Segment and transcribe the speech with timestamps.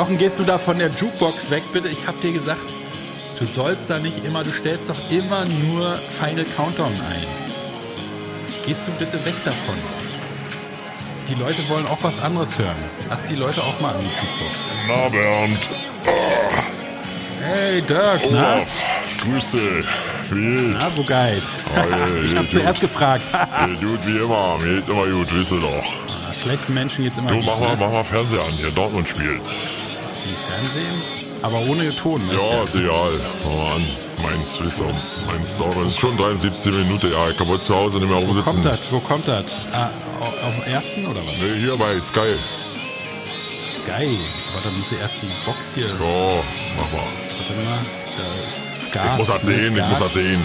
[0.00, 1.88] Jochen, gehst du da von der Jukebox weg, bitte?
[1.88, 2.64] Ich hab dir gesagt,
[3.38, 7.26] du sollst da nicht immer, du stellst doch immer nur Final Countdown ein.
[8.64, 9.74] Gehst du bitte weg davon?
[11.28, 12.78] Die Leute wollen auch was anderes hören.
[13.10, 14.60] Lass die Leute auch mal an die Jukebox.
[14.88, 15.68] Na, Bernd.
[17.42, 18.54] Hey, Dirk, na?
[18.54, 18.82] Olaf.
[19.20, 19.86] Grüß dich.
[20.30, 20.76] Wie?
[20.80, 21.26] Na, wo ja,
[22.24, 22.50] ich hab gut.
[22.50, 23.24] zuerst gefragt.
[23.66, 24.56] Geht gut wie immer.
[24.56, 26.32] Mir geht immer gut, wisst ihr doch.
[26.40, 27.76] Schlechten Menschen geht's immer Du, gut, mach mal, ne?
[27.78, 29.42] mach mal Fernseher an, hier Dortmund spielt.
[30.48, 31.02] Fernsehen,
[31.42, 32.22] aber ohne Ton.
[32.30, 33.20] Ja, ist egal.
[33.44, 33.86] An.
[34.22, 34.86] Meins, wisst ihr.
[35.26, 35.86] Meins Dortmund.
[35.86, 37.30] Es ist schon 73 Minuten, ja.
[37.30, 38.52] Ich wollte zu Hause nicht mehr Wo rumsitzen.
[38.62, 38.92] kommt das?
[38.92, 39.44] Wo kommt das?
[39.72, 41.32] Ah, au- auf dem ersten oder was?
[41.40, 42.34] Nee, hier bei Sky.
[43.68, 44.18] Sky.
[44.52, 45.86] Warte, da muss ich erst die Box hier.
[45.86, 46.42] Ja,
[46.76, 47.06] mach mal.
[47.38, 47.78] Warte mal.
[48.16, 49.04] Da ist Skat.
[49.12, 49.60] Ich muss das ne?
[49.60, 50.40] sehen, ich muss das sehen.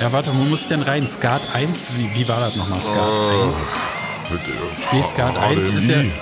[0.00, 1.08] Ja, warte, wo muss ich denn rein?
[1.08, 1.86] Skat 1?
[1.96, 2.80] Wie, wie war das nochmal?
[2.80, 3.56] Skat Äh, 1?
[4.28, 5.96] für- Nee, Skat 1 ist ja-.
[5.96, 6.12] Nee,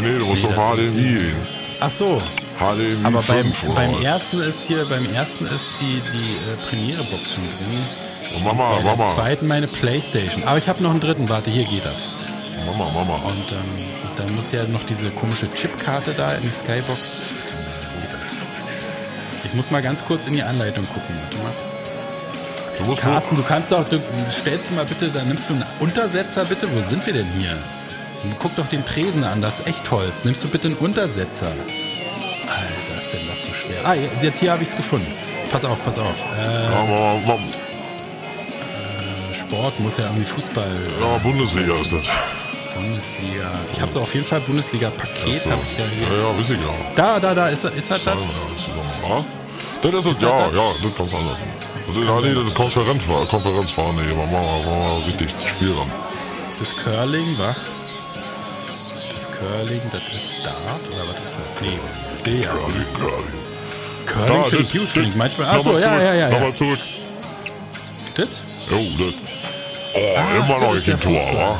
[0.00, 1.36] nee, du musst Nee, auf das HDMI gehen.
[1.80, 2.20] Ach so.
[2.58, 6.56] HDMI Aber beim, 5 oder beim ersten ist hier, beim ersten ist die, die äh,
[6.68, 7.86] Premiere-Box schon drin.
[8.34, 10.44] Und Mama, Bei der Mama, zweiten meine Playstation.
[10.44, 11.28] Aber ich habe noch einen dritten.
[11.28, 12.06] Warte, hier geht das.
[12.66, 13.14] Mama, Mama.
[13.14, 17.30] Und ähm, dann muss ja noch diese komische Chipkarte da in die Skybox.
[17.52, 18.18] Dann.
[19.44, 21.14] Ich muss mal ganz kurz in die Anleitung gucken.
[21.22, 21.52] Warte mal.
[22.78, 24.00] Du musst Carsten, du kannst doch, du
[24.30, 26.68] stellst du mal bitte, da nimmst du einen Untersetzer bitte.
[26.72, 27.56] Wo sind wir denn hier?
[28.38, 30.24] Guck doch den Tresen an, das ist Echtholz.
[30.24, 31.50] Nimmst du bitte einen Untersetzer?
[32.50, 33.84] Alter, ist denn das so schwer?
[33.84, 35.12] Ah, jetzt hier habe ich es gefunden.
[35.50, 36.22] Pass auf, pass auf.
[36.36, 37.38] Äh, Mama.
[39.32, 42.06] Sport muss ja irgendwie Fußball, ja, Bundesliga ist das.
[42.74, 43.50] Bundesliga.
[43.72, 45.42] Ich habe so auf jeden Fall Bundesliga-Paket.
[45.42, 45.48] So.
[45.50, 46.16] ja hier.
[46.16, 46.74] Ja, ja, weiß ich ja.
[46.94, 48.24] Da, da, da, ist, ist das Ja, das?
[48.24, 49.24] ist das ja.
[49.80, 50.56] Das ist es, ja, das?
[50.56, 51.38] ja, das kannst du anders.
[51.88, 55.90] Also, ja, nee, das ist Konferenzfahren, Konferenzfahren, nee, aber machen wir, wir richtig Spiel dann.
[56.58, 57.56] Das Curling, was?
[59.14, 61.62] Das Curling, das ist Dart oder was ist das?
[61.62, 61.78] Nee,
[62.22, 62.54] Billard.
[62.54, 64.42] Curling, Curling.
[64.42, 65.48] Curling ich gut, finde ich manchmal.
[65.48, 66.14] Achso, ja, ja, ja.
[66.14, 66.28] ja.
[66.30, 66.78] Nochmal zurück.
[68.14, 68.28] Das?
[68.70, 69.14] Jo, das.
[69.94, 71.58] Oh, Ah, immer das noch nicht im Tor, wa?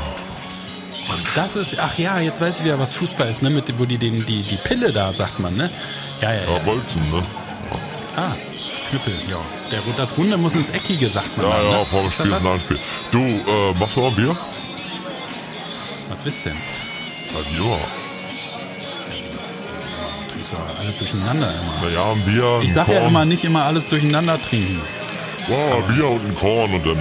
[1.34, 3.50] Das ist, ach ja, jetzt weiß ich wieder, was Fußball ist, ne?
[3.50, 5.70] Mit, wo die den, die, die Pille da, sagt man, ne?
[6.20, 6.58] Ja, ja, Ja, ja.
[6.58, 7.22] Bolzen, ne?
[8.16, 8.32] Ah,
[8.90, 9.38] Knüppel, ja.
[9.70, 11.46] Der, das Runde muss ins Eckige, sagt man.
[11.46, 11.86] Ja, dann, ja, ne?
[11.86, 12.78] vor dem Spiel das ist ein Nachspiel.
[13.10, 14.36] Du, äh, machst du mal ein Bier?
[16.08, 16.56] Was wisst denn?
[17.54, 17.78] Bier.
[20.88, 21.74] Alles durcheinander immer.
[21.88, 23.08] Naja, ein Bier, Ich ein sag ja Korn.
[23.08, 24.80] immer, nicht immer alles durcheinander trinken.
[25.48, 26.96] Ja, Bier und ein Korn und dann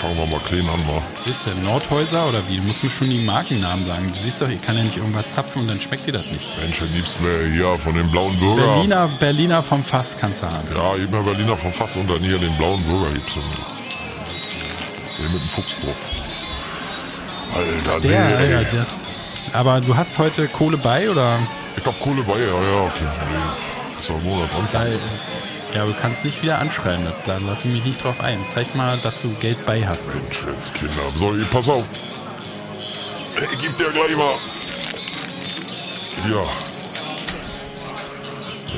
[0.00, 1.02] fangen wir mal klein an, wa?
[1.28, 2.58] Ist der Nordhäuser oder wie?
[2.58, 4.12] Du musst mir schon die Markennamen sagen.
[4.12, 6.46] Du siehst doch, ich kann ja nicht irgendwas zapfen und dann schmeckt dir das nicht.
[6.60, 8.62] Mensch, am liebsten wäre hier von dem blauen Bürger.
[8.74, 10.68] Berliner, Berliner vom Fass kannst du haben.
[10.74, 13.42] Ja, eben Berliner vom Fass und dann hier den blauen Bürger gibt's mir.
[15.18, 16.04] Den mit dem Fuchs drauf.
[17.54, 18.50] Alter, nee, Der, ey.
[18.52, 19.04] ja, das.
[19.52, 21.38] Aber du hast heute Kohle bei oder?
[21.76, 23.42] Ich glaub Kohle bei, ja, ja, Problem.
[23.92, 24.82] Das ist doch Monatsanfang.
[24.82, 24.98] Weil,
[25.74, 27.06] ja, du kannst nicht wieder anschreiben.
[27.26, 28.44] Da lasse ich mich nicht drauf ein.
[28.48, 30.12] Zeig mal, dass du Geld bei hast.
[30.14, 31.02] Mensch, jetzt Kinder.
[31.16, 31.84] So, pass auf.
[33.52, 34.34] Ich geb dir gleich mal.
[36.24, 36.44] Hier.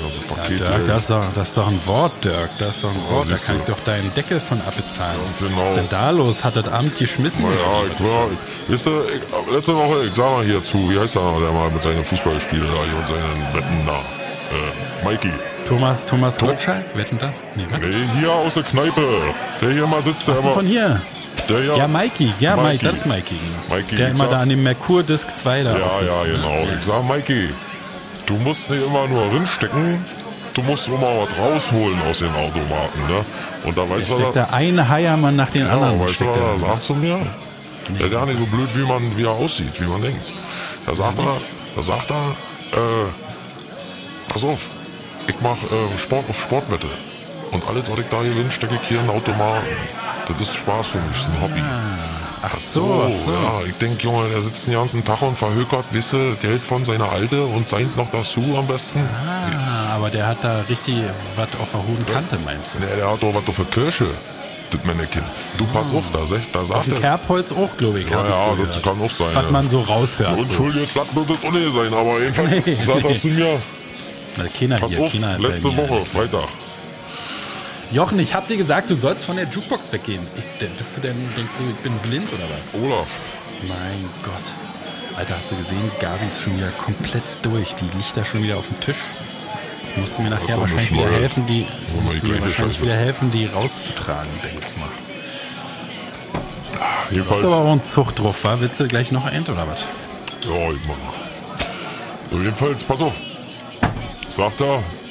[0.03, 0.23] Ja, so
[0.65, 0.71] Ja.
[0.71, 2.51] Dirk, das ist, doch, das ist doch ein Wort, Dirk.
[2.59, 3.27] Das ist doch ein Ja, Wort.
[3.31, 3.73] Da kann ich du.
[3.73, 5.19] doch deinen Deckel von abbezahlen.
[5.25, 5.62] Ganz genau.
[5.62, 6.45] Was ist denn da los?
[6.45, 7.45] Hat das Amt geschmissen?
[7.45, 8.29] Ja, oder ja, ich war,
[8.69, 8.75] ihr,
[9.47, 11.83] ich, letzte Woche, ich sag mal hier zu, wie heißt der noch, der mal mit
[11.83, 13.99] seinen Fußballspielen da hier und seinen Wetten da?
[14.55, 15.33] Äh, Mikey.
[15.69, 16.84] Thomas, Thomas Gottschalk?
[16.97, 17.43] Wetten das?
[17.57, 17.81] Nee, was?
[17.81, 19.03] Nee, hier aus der Kneipe.
[19.61, 20.55] Der hier mal sitzt, der Ach so, immer.
[20.55, 21.03] von hier.
[21.49, 21.77] Der hier.
[21.77, 22.33] Ja, Mikey.
[22.39, 22.69] Ja, Mikey.
[22.69, 23.41] Mike, das ist Mikey.
[23.69, 26.23] Mikey, der immer sag- da an dem Merkur Disc 2 da Ja, auch sitzt, ja,
[26.23, 26.33] ne?
[26.34, 26.55] genau.
[26.78, 27.49] Ich sag, Mikey,
[28.26, 30.04] du musst nicht immer nur rinstecken,
[30.54, 33.25] du musst immer was rausholen aus den Automaten, ne?
[33.64, 36.00] Und da weißt du, da eine Heiermann nach den ja, anderen.
[36.00, 36.59] weißt du, da.
[36.59, 37.19] sagt zu mir?
[37.88, 40.32] Der ist ja nicht so blöd, wie man, wie er aussieht, wie man denkt.
[40.84, 41.41] Da sagt er,
[41.75, 42.34] da sagt er,
[42.72, 43.09] äh,
[44.28, 44.70] pass auf,
[45.28, 46.88] ich mach äh, Sport auf Sportwette.
[47.53, 49.66] Und alles, was ich da gewinne, stecke ich hier in den Automaten.
[50.26, 51.62] Das ist Spaß für mich, das ist ein Hobby.
[52.48, 53.31] Ach so, ach so.
[53.33, 57.10] ja, ich denke, Junge, der sitzt den ganzen Tag und verhökert, wisse, Geld von seiner
[57.10, 59.01] Alte und seint noch dazu am besten.
[59.25, 60.97] Ah, aber der hat da richtig
[61.34, 62.78] was auf der hohen Kante, meinst du?
[62.78, 64.07] Nee, der hat doch was für Kirche,
[64.71, 65.22] das Männchen.
[65.59, 67.01] Du pass auf, da, sag- da Auf sagt er.
[67.01, 68.10] Kerbholz auch, glaube ich.
[68.10, 68.83] Ja, ja, so das gehört.
[68.84, 69.34] kann auch sein.
[69.34, 70.34] Was man so raushört.
[70.37, 70.42] So.
[70.42, 73.09] Entschuldigung, das wird das ohne sein, aber jedenfalls Nee, sagt nee.
[73.09, 73.60] das zu mir,
[74.37, 75.77] Na, Keiner pass hier, auf, letzte.
[75.77, 76.49] Woche, Freitag.
[77.92, 80.27] Jochen, ich hab dir gesagt, du sollst von der Jukebox weggehen.
[80.36, 80.47] Ich,
[80.77, 82.80] bist du denn, denkst du, ich bin blind oder was?
[82.80, 83.21] Olaf,
[83.66, 85.16] Mein Gott.
[85.16, 87.74] Alter, hast du gesehen, Gabi ist schon wieder komplett durch.
[87.77, 88.98] Die liegt da schon wieder auf dem Tisch.
[89.94, 93.47] Du musst mir ist nachher wahrscheinlich wieder helfen, die, So mir wahrscheinlich wieder helfen, die
[93.47, 94.89] rauszutragen, denke ich mal.
[97.09, 98.60] Du jedenfalls, hast aber auch einen Zug drauf, war?
[98.60, 99.86] Willst du gleich noch ein oder was?
[100.44, 100.97] ja, ich mach.
[102.30, 103.22] So, jedenfalls, pass auf.
[104.28, 105.05] Sagt er, das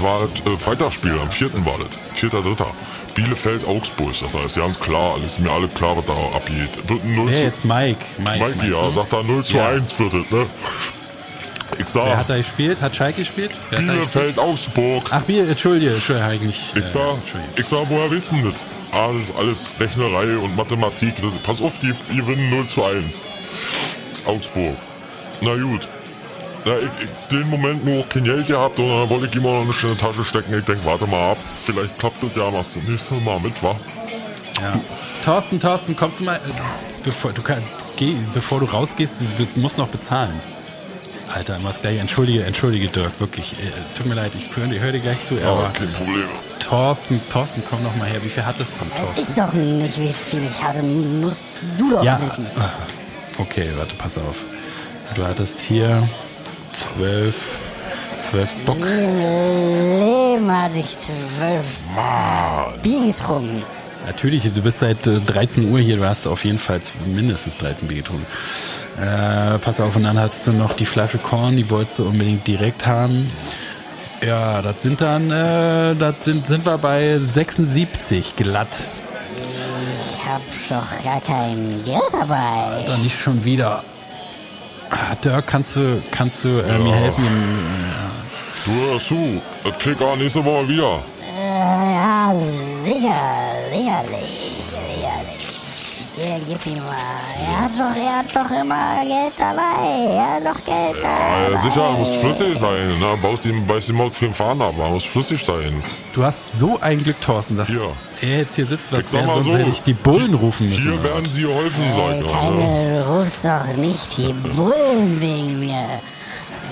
[0.00, 1.64] war das äh, Freitagsspiel, am 4.
[1.64, 1.98] war das.
[2.20, 2.66] 4.3.
[3.14, 4.14] Bielefeld, Augsburg.
[4.20, 6.88] Das heißt ganz klar, alles mir alle klar, was da abgeht.
[6.88, 8.04] Wird ein 0 Wer zu, jetzt Mike?
[8.18, 8.90] Mike, Mikey, meinst ja, du?
[8.90, 9.68] sagt er 0 zu Ja.
[9.68, 10.46] 1 wird es, ne?
[11.72, 12.80] Ich Wer sag, hat da gespielt?
[12.80, 13.52] Hat Schalke gespielt?
[13.70, 14.12] Wer da gespielt?
[14.12, 15.04] Bielefeld, Augsburg.
[15.10, 17.16] Ach, Bier, Entschuldige, Entschuldige, hab ich äh, sag,
[17.56, 18.66] ich sag, woher wissen das?
[18.92, 21.14] Alles, alles Rechnerei und Mathematik.
[21.16, 23.22] Das, pass auf, die, die gewinnen 0 zu 1.
[24.24, 24.76] Augsburg.
[25.40, 25.88] Na gut.
[26.66, 29.52] Na, ich, ich den Moment nur kein Geld gehabt und dann wollte ich ihm auch
[29.60, 30.52] noch nicht in die Tasche stecken.
[30.56, 31.38] Ich denk, warte mal ab.
[31.56, 33.74] Vielleicht klappt das ja, machst du nächstes Mal mit, wa?
[34.60, 34.72] Ja.
[35.24, 36.40] Thorsten, Thorsten, kommst du mal, äh,
[37.02, 37.62] bevor du, kann,
[37.96, 40.38] geh, bevor du rausgehst, du musst noch bezahlen.
[41.32, 44.98] Alter, was gleich, entschuldige, entschuldige Dirk, wirklich, äh, tut mir leid, ich höre hör dir
[45.00, 46.24] gleich zu, Ja, aber kein Problem.
[46.58, 49.26] Thorsten, Thorsten, komm noch mal her, wie viel hattest du, Thorsten?
[49.30, 50.82] Ich doch nicht, wie viel ich hatte.
[50.82, 51.44] Musst
[51.78, 52.46] du doch Ja, wissen.
[53.38, 54.36] okay, warte, pass auf.
[55.14, 56.08] Du hattest hier
[56.72, 57.58] zwölf,
[58.20, 58.78] zwölf Bock.
[58.78, 61.66] Leben hatte ich zwölf
[62.82, 63.62] Bier getrunken.
[64.06, 67.86] Natürlich, du bist seit äh, 13 Uhr hier, du hast auf jeden Fall mindestens 13
[67.86, 68.26] Bier getrunken.
[68.98, 72.46] Äh, pass auf, und dann hattest du noch die Flasche Korn, die wolltest du unbedingt
[72.46, 73.30] direkt haben.
[74.26, 78.84] Ja, das sind dann, äh, das sind, sind wir bei 76 glatt.
[80.12, 82.84] Ich hab doch gar kein Geld dabei.
[82.86, 83.82] Dann nicht schon wieder.
[84.90, 87.24] Ah, Dirk, kannst du, kannst du äh, mir helfen?
[88.64, 89.40] Du hörst zu.
[89.64, 90.98] Das krieg auch nächste Woche wieder.
[91.22, 92.34] Äh, ja,
[92.84, 93.20] sicher,
[93.72, 94.49] sicherlich.
[96.22, 96.96] Hier, gib ihm mal.
[97.40, 100.12] Er hat doch, er hat doch immer Geld dabei.
[100.12, 101.60] Er hat doch Geld Ja, dabei.
[101.62, 102.88] sicher, muss flüssig sein.
[102.98, 103.16] Ne?
[103.22, 104.74] Baust ihm, beißt ihm auch keinen Faden ab.
[104.76, 105.82] Man muss flüssig sein.
[106.12, 107.90] Du hast so ein Glück, Thorsten, dass Hier.
[108.20, 109.56] er jetzt hier sitzt, was wäre, sonst so.
[109.56, 110.90] hätte ich die Bullen rufen müssen.
[110.92, 112.50] Hier werden sie geholfen, sag Ey, ich mal.
[112.50, 112.58] Ne?
[112.58, 115.86] keine, du rufst doch nicht die Bullen wegen mir.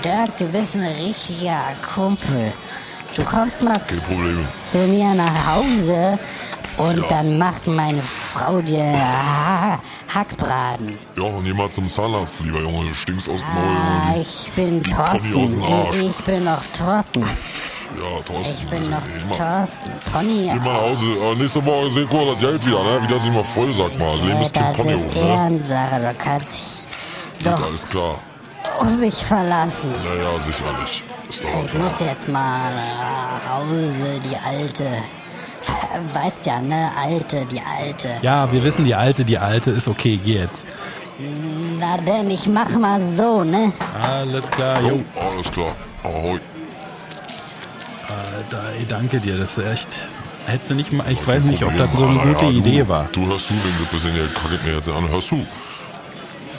[0.03, 1.61] Dirk, du bist ein richtiger
[1.95, 2.53] Kumpel.
[3.15, 3.73] Du kommst mal
[4.71, 6.19] zu mir nach Hause
[6.79, 9.79] und dann macht meine Frau dir ha
[10.13, 10.97] Hackbraten.
[11.15, 12.87] Ja, und geh mal zum Zahnarzt, lieber Junge.
[12.87, 13.75] Du stinkst aus dem Maul.
[13.75, 15.63] Ah, ich bin Pony Thorsten.
[15.93, 17.21] Ich, ich bin noch Thorsten.
[17.21, 18.57] Ja, Thorsten.
[18.63, 19.91] Ich bin noch mal, Thorsten.
[20.11, 20.49] Pony.
[20.51, 21.05] geh mal nach Hause.
[21.05, 23.03] Äh, nächste Woche seht ihr das Geld wieder, ne?
[23.03, 24.15] Wieder sind wir voll, sag mal.
[24.17, 25.21] Leben ist kein das ist Ponyhof, ne?
[25.21, 25.99] Ehrensache.
[25.99, 28.15] Du kannst dich Gut, doch alles klar.
[28.79, 29.91] auf mich verlassen.
[30.03, 31.03] Naja, sicherlich.
[31.29, 31.83] Ist doch Ich klar.
[31.83, 34.87] muss jetzt mal nach Hause, die alte.
[36.13, 36.91] Weißt ja, ne?
[36.97, 38.09] Alte, die alte.
[38.21, 40.65] Ja, wir wissen, die Alte, die Alte ist okay, geh jetzt.
[41.79, 43.73] Na denn, ich mach mal so, ne?
[44.01, 45.03] Alles klar, jo.
[45.15, 45.75] Alles klar.
[46.03, 46.39] Ahoi.
[48.07, 49.89] Alter, ey, danke dir, das ist echt...
[50.45, 53.07] Hättest du nicht mal, ich weiß nicht, ob das so eine gute Idee war.
[53.11, 55.07] Du hörst zu, wenn du ein bisschen Geld kackelt mir jetzt an.
[55.07, 55.45] Hörst du?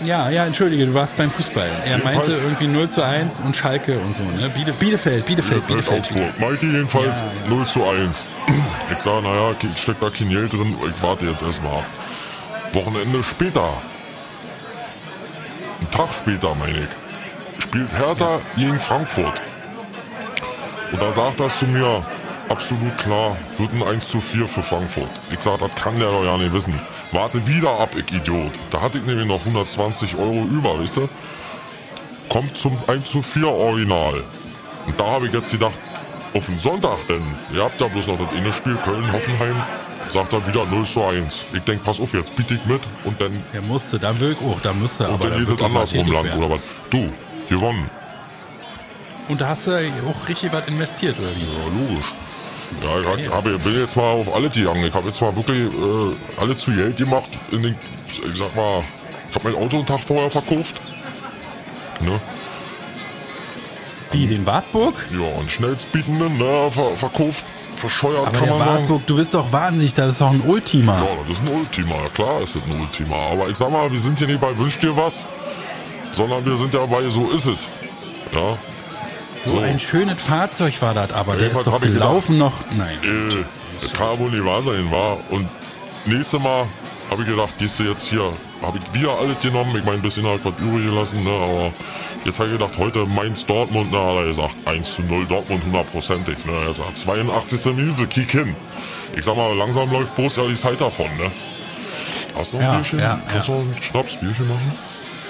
[0.05, 1.69] Ja, ja, entschuldige, du warst beim Fußball.
[1.85, 4.49] Er meinte Jedenfalls- irgendwie 0 zu 1 und Schalke und so, ne?
[4.49, 5.99] Biele, Bielefeld, Bielefeld, Bielefeld, Bielefeld.
[6.00, 6.50] Augsburg.
[6.50, 7.50] Mikey jedenfalls Ja, ja.
[7.50, 8.26] 0 zu 1.
[8.91, 11.85] Ich sag, naja, ich steck da kein Geld drin, ich warte jetzt erstmal ab.
[12.73, 13.69] Wochenende später.
[15.81, 17.62] Ein Tag später, meine ich.
[17.62, 19.43] Spielt Hertha gegen Frankfurt.
[20.93, 22.03] Und da sagt das zu mir,
[22.50, 25.08] absolut klar, wird ein 1 zu 4 für Frankfurt.
[25.31, 26.75] Ich sag, das kann der doch ja nicht wissen.
[27.12, 28.53] Warte wieder ab, ich Idiot.
[28.70, 31.08] Da hatte ich nämlich noch 120 Euro über, weißt du?
[32.29, 34.22] Kommt zum 1 zu 4 Original.
[34.86, 35.79] Und da habe ich jetzt gedacht,
[36.34, 39.63] auf den Sonntag denn, ihr habt ja bloß noch das eine Spiel, Köln, Hoffenheim,
[40.08, 41.46] sagt er wieder 0 zu 1.
[41.53, 44.60] Ich denk, pass auf, jetzt biete ich mit und dann, Er musste, da wirkt auch,
[44.60, 46.43] da musste und aber dann da geht es andersrum lang, werden.
[46.44, 46.60] oder was?
[46.91, 47.13] Du,
[47.48, 47.91] gewonnen.
[49.29, 51.43] Und da hast du auch richtig was investiert, oder wie?
[51.43, 52.13] Ja, logisch.
[52.82, 54.84] Ja, ich hab, hab, bin jetzt mal auf alle gegangen.
[54.86, 57.29] Ich habe jetzt mal wirklich äh, alle zu Geld gemacht.
[57.50, 57.77] In den,
[58.08, 58.82] ich sag mal,
[59.29, 60.81] ich habe mein Auto einen Tag vorher verkauft.
[62.05, 62.20] Ne?
[64.12, 65.06] Wie, den Wartburg?
[65.12, 67.44] Ja, und schnellstbietenden, ne, ver, verkauft,
[67.77, 68.79] verscheuert Aber kann der man sagen.
[68.81, 70.98] Wartburg, du bist doch wahnsinnig, das ist doch ein Ultima.
[70.98, 73.17] Ja, das ist ein Ultima, klar ist das ein Ultima.
[73.17, 75.27] Aber ich sag mal, wir sind hier nicht bei Wünsch dir was,
[76.10, 77.69] sondern wir sind ja bei So ist es.
[78.32, 78.58] Ja,
[79.44, 79.61] So, So.
[79.61, 82.77] ein schönes Fahrzeug war das, aber der ist doch gelaufen gedacht, noch.
[82.77, 82.99] Nein.
[83.03, 83.44] äh,
[83.81, 85.19] das kann wohl nicht wahr sein, war.
[85.31, 85.49] Und
[86.05, 86.67] nächstes Mal
[87.11, 88.32] habe ich gedacht, gehst du jetzt hier,
[88.63, 89.75] habe ich wieder alles genommen.
[89.77, 91.73] Ich meine, ein bisschen halt was übrig gelassen, ne, aber
[92.25, 95.65] jetzt habe ich gedacht, heute Mainz Dortmund, na, hat er gesagt, 1 zu 0 Dortmund
[95.65, 96.53] hundertprozentig, ne.
[96.67, 97.65] Er sagt, 82.
[97.75, 98.55] Minute, kick hin.
[99.17, 101.31] Ich sag mal, langsam läuft Borussia die Zeit davon, ne.
[102.37, 102.99] Hast du noch ein Ja, Bierchen?
[103.01, 104.73] ja, Kannst du noch ein Schnapsbierchen machen?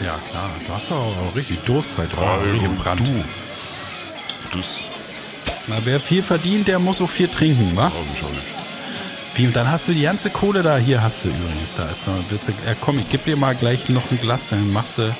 [0.04, 2.16] Ja, klar, du hast doch auch richtig Durst heute.
[2.20, 3.24] Ja, richtig du.
[4.52, 4.78] Das,
[5.66, 7.84] Na, wer viel verdient, der muss auch viel trinken, wa?
[7.84, 8.42] ja, sicherlich.
[9.34, 10.76] Wie, und dann hast du die ganze Kohle da.
[10.76, 13.88] Hier hast du übrigens, da ist noch, wird's, äh, komm, ich geb dir mal gleich
[13.88, 15.14] noch ein Glas, dann machst du,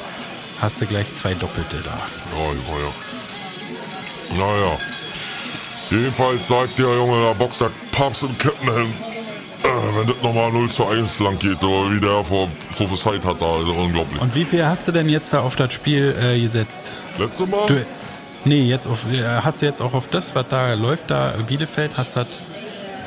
[0.60, 1.98] hast du gleich zwei Doppelte da.
[2.36, 4.36] Ja, ja, ja.
[4.36, 4.78] Naja.
[5.90, 8.94] Jedenfalls sagt der Junge, der Boxer Papst im Kettenhemd,
[9.62, 13.40] äh, wenn das nochmal 0 zu 1 lang geht, oder wie der vor prophezeit hat,
[13.40, 14.20] da ist unglaublich.
[14.20, 16.82] Und wie viel hast du denn jetzt da auf das Spiel äh, gesetzt?
[17.18, 17.66] Letzte Mal?
[17.66, 17.86] Du,
[18.44, 21.92] nee, jetzt auf, äh, hast du jetzt auch auf das, was da läuft, da Bielefeld,
[21.96, 22.26] hast das.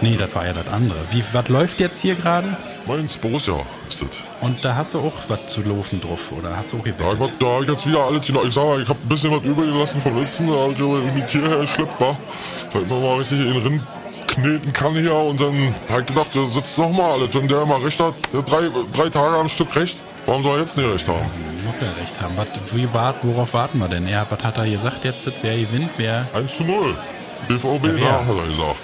[0.02, 0.98] Nee, das war ja das andere.
[1.12, 2.58] Wie, was läuft jetzt hier gerade?
[2.86, 3.56] Mainz Borussia
[3.88, 4.10] ist das.
[4.42, 7.20] Und da hast du auch was zu laufen drauf, oder hast du auch Da, gewettet?
[7.22, 8.44] hab- da ich jetzt wieder alles genau.
[8.44, 10.98] Ich sag mal, ich hab ein bisschen was übergelassen vom letzten, da hab ich aber
[11.00, 12.18] mit hierher geschleppt war.
[12.74, 13.84] Damit man mal richtig in den Rind
[14.28, 17.30] kneten kann hier und dann hab ich gedacht, der sitzt noch mal alles.
[17.34, 20.62] Wenn der immer recht hat, der drei, drei Tage am Stück recht, warum soll er
[20.62, 21.32] jetzt nicht recht haben?
[21.74, 22.38] Muss ja recht haben.
[22.38, 24.08] Was, wie wart, worauf warten wir denn?
[24.08, 25.28] Er, was hat er gesagt jetzt?
[25.42, 25.90] Wer gewinnt?
[25.98, 26.28] Wer?
[26.34, 26.96] 1 zu 0.
[27.48, 28.76] BVB, Ja, nach, hat er gesagt.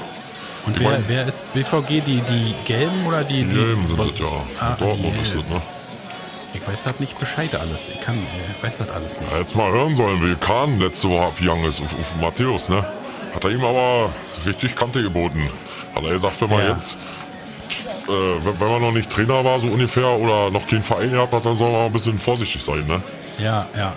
[0.66, 2.02] Und Ich wer, mein- wer ist BVG?
[2.02, 3.44] Die, die Gelben oder die?
[3.44, 4.26] Die Gelben sind das ja.
[4.60, 5.62] Ah, Dortmund die ist das, ne?
[6.54, 7.90] Ich weiß halt nicht Bescheid alles.
[7.94, 8.22] Ich kann, äh,
[8.58, 9.32] ich weiß das alles nicht.
[9.32, 12.86] Ja, jetzt mal hören sollen, wie Kahn letzte Woche abgegangen ist auf, auf Matthäus, ne?
[13.36, 14.10] Hat er ihm aber
[14.46, 15.48] richtig Kante geboten.
[15.96, 16.72] Hat er gesagt, wenn man Ja.
[16.74, 16.98] jetzt,
[18.10, 21.34] äh, wenn, wenn man noch nicht Trainer war, so ungefähr, oder noch keinen Verein gehabt
[21.34, 23.02] hat, dann soll man ein bisschen vorsichtig sein, ne?
[23.38, 23.94] Ja, ja.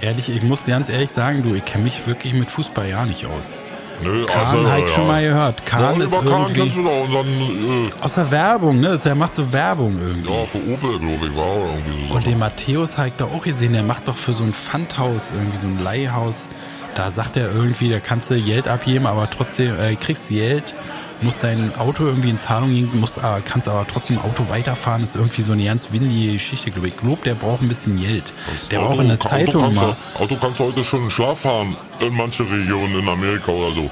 [0.00, 3.26] Ehrlich, ich muss ganz ehrlich sagen, du, ich kenne mich wirklich mit Fußball ja nicht
[3.26, 3.56] aus.
[4.02, 5.64] Nö, Kahn also, halt schon mal gehört.
[5.64, 9.00] Kahn ja, ist über Kahn kennst du doch unseren, äh, aus der Werbung, ne?
[9.02, 10.30] Der macht so Werbung irgendwie.
[10.30, 12.14] ja, für Opel, glaube ich, war oder irgendwie so.
[12.14, 15.32] Und den Matthäus habe ich da auch gesehen, der macht doch für so ein Pfandhaus,
[15.34, 16.48] irgendwie so ein Leihhaus.
[16.94, 20.74] Da sagt er irgendwie, da kannst du Geld abgeben, aber trotzdem äh, kriegst du Geld,
[21.22, 25.02] musst dein Auto irgendwie in Zahlung gehen, musst, aber, kannst aber trotzdem Auto weiterfahren.
[25.02, 26.96] Das ist irgendwie so eine ganz windige Geschichte, glaube ich.
[26.96, 28.32] Glaube, der braucht ein bisschen Geld.
[28.70, 29.96] Der braucht in der Auto Zeitung kannst, mal.
[30.16, 33.72] du, Auto kannst du heute schon in Schlaf fahren, in manche Regionen in Amerika oder
[33.72, 33.90] so.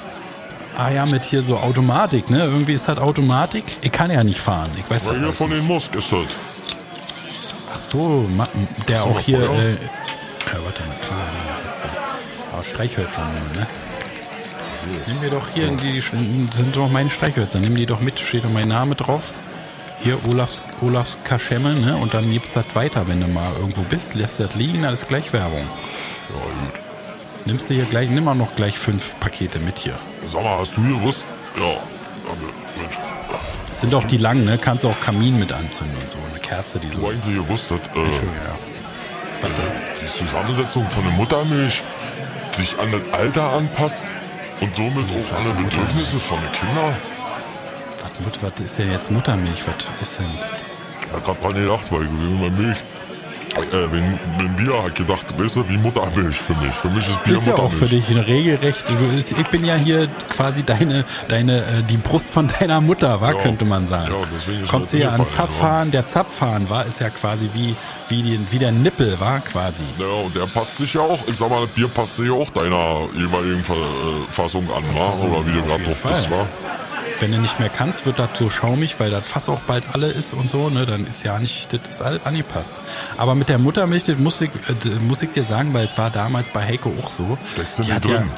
[0.77, 2.45] Ah ja, mit hier so Automatik, ne?
[2.45, 3.65] Irgendwie ist das Automatik.
[3.83, 4.71] Ich kann ja nicht fahren.
[4.77, 5.61] Ich weiß Weil das hier von nicht.
[5.61, 6.27] den Musk ist das.
[7.73, 8.29] Ach so,
[8.89, 9.39] der auch hier.
[9.39, 13.67] Äh, ja, warte mal, klar, ja, ist, äh, aber Streichhölzer nur, ne?
[15.07, 18.51] Nimm mir doch hier, die sind doch meine Streichhölzer, nimm die doch mit, steht doch
[18.51, 19.33] mein Name drauf.
[20.01, 21.97] Hier Olafs, Olafs Kaschemmel, ne?
[21.97, 25.33] Und dann gibst das weiter, wenn du mal irgendwo bist, lässt das liegen, alles gleich
[25.33, 25.63] Werbung.
[26.29, 26.37] Ja,
[26.67, 26.81] gut.
[27.47, 29.99] Nimmst du hier gleich, nimm mal noch gleich fünf Pakete mit hier.
[30.27, 31.27] Sag mal, hast du gewusst?
[31.57, 31.65] Ja,
[32.31, 32.45] also,
[32.81, 32.99] Mensch,
[33.81, 34.59] Sind auch die langen, ne?
[34.59, 36.19] Kannst du auch Kamin mit anzünden und so.
[36.31, 37.01] Eine Kerze, die so.
[37.01, 39.47] du eigentlich gewusst, dass äh, Ja.
[40.03, 41.83] die Zusammensetzung von der Muttermilch
[42.53, 44.17] sich an das Alter anpasst
[44.65, 46.97] und somit auch die Bedürfnisse von den Kindern?
[48.25, 49.63] Was, was ist denn jetzt Muttermilch?
[49.67, 50.31] Was ist denn?
[51.07, 52.85] Ich hab grad dran gedacht, weil wegen meiner Milch,
[53.57, 56.75] äh, wegen, wegen Bier ich gedacht, weißt du, wie Muttermilch für mich.
[56.75, 58.07] Für mich ist Bier ist ja auch für Muttermilch.
[58.07, 58.91] dich regelrecht.
[58.91, 63.35] Ist- ich bin ja hier quasi deine, deine, äh, die Brust von deiner Mutter, war,
[63.35, 63.41] Ja.
[63.43, 64.09] könnte man sagen.
[64.13, 65.91] Ja, deswegen ist Kommst du ja an Zapfhahn.
[65.91, 67.75] Der Zapfhahn war, ist ja quasi wie,
[68.09, 69.83] wie, die, wie der Nippel, war quasi.
[69.99, 72.33] Ja, und der passt sich ja auch, ich sag mal, das Bier passt sich ja
[72.35, 75.15] auch deiner jeweiligen äh, Fassung an, wa?
[75.25, 76.49] oder wie du gerade drauf bist, Fall.
[77.21, 80.09] Wenn du nicht mehr kannst, wird das so schaumig, weil das Fass auch bald alle
[80.09, 82.73] ist und so, ne, dann ist ja nicht, das ist alles angepasst.
[83.17, 85.97] Aber mit der Muttermilch, das muss ich, äh, das muss ich dir sagen, weil es
[85.97, 87.39] war damals bei Heiko auch so.
[87.45, 88.31] Steckst du Die nicht hat ja- drin?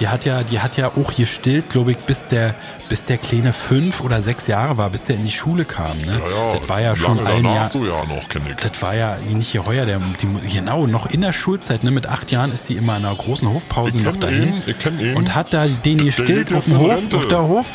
[0.00, 2.54] Die hat ja, die hat ja auch gestillt, glaube ich, bis der,
[2.88, 5.98] bis der kleine fünf oder sechs Jahre war, bis der in die Schule kam.
[5.98, 6.06] Ne?
[6.06, 6.12] Ja,
[6.52, 7.68] ja, das war ja schon ein Jahr.
[7.68, 8.24] so ja noch.
[8.62, 12.06] Das war ja nicht hier heuer, der, die, genau, noch in der Schulzeit, ne, mit
[12.06, 14.62] acht Jahren ist die immer in einer großen Hofpause noch dahin.
[14.98, 15.16] ihn.
[15.16, 17.16] Und hat da den Der gestillt auf dem Hof, Rente.
[17.18, 17.66] auf der Hof.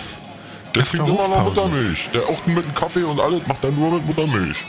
[0.74, 1.44] Der kriegt immer noch.
[1.44, 2.10] Muttermilch.
[2.12, 4.66] Der auch mit dem Kaffee und alles macht er nur mit Muttermilch.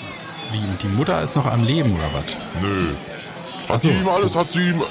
[0.53, 2.37] Wie, die Mutter ist noch am Leben oder was?
[2.63, 2.91] Nö.
[3.69, 3.89] Hat Ach so.
[3.89, 4.83] sie ihm alles, hat sie ihm,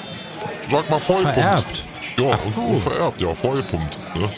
[0.67, 1.35] sag mal, vollgepumpt.
[1.35, 1.83] Vererbt.
[2.17, 2.61] Ja, Ach so.
[2.61, 3.97] und vererbt, ja, vollgepumpt.
[4.15, 4.29] Ne?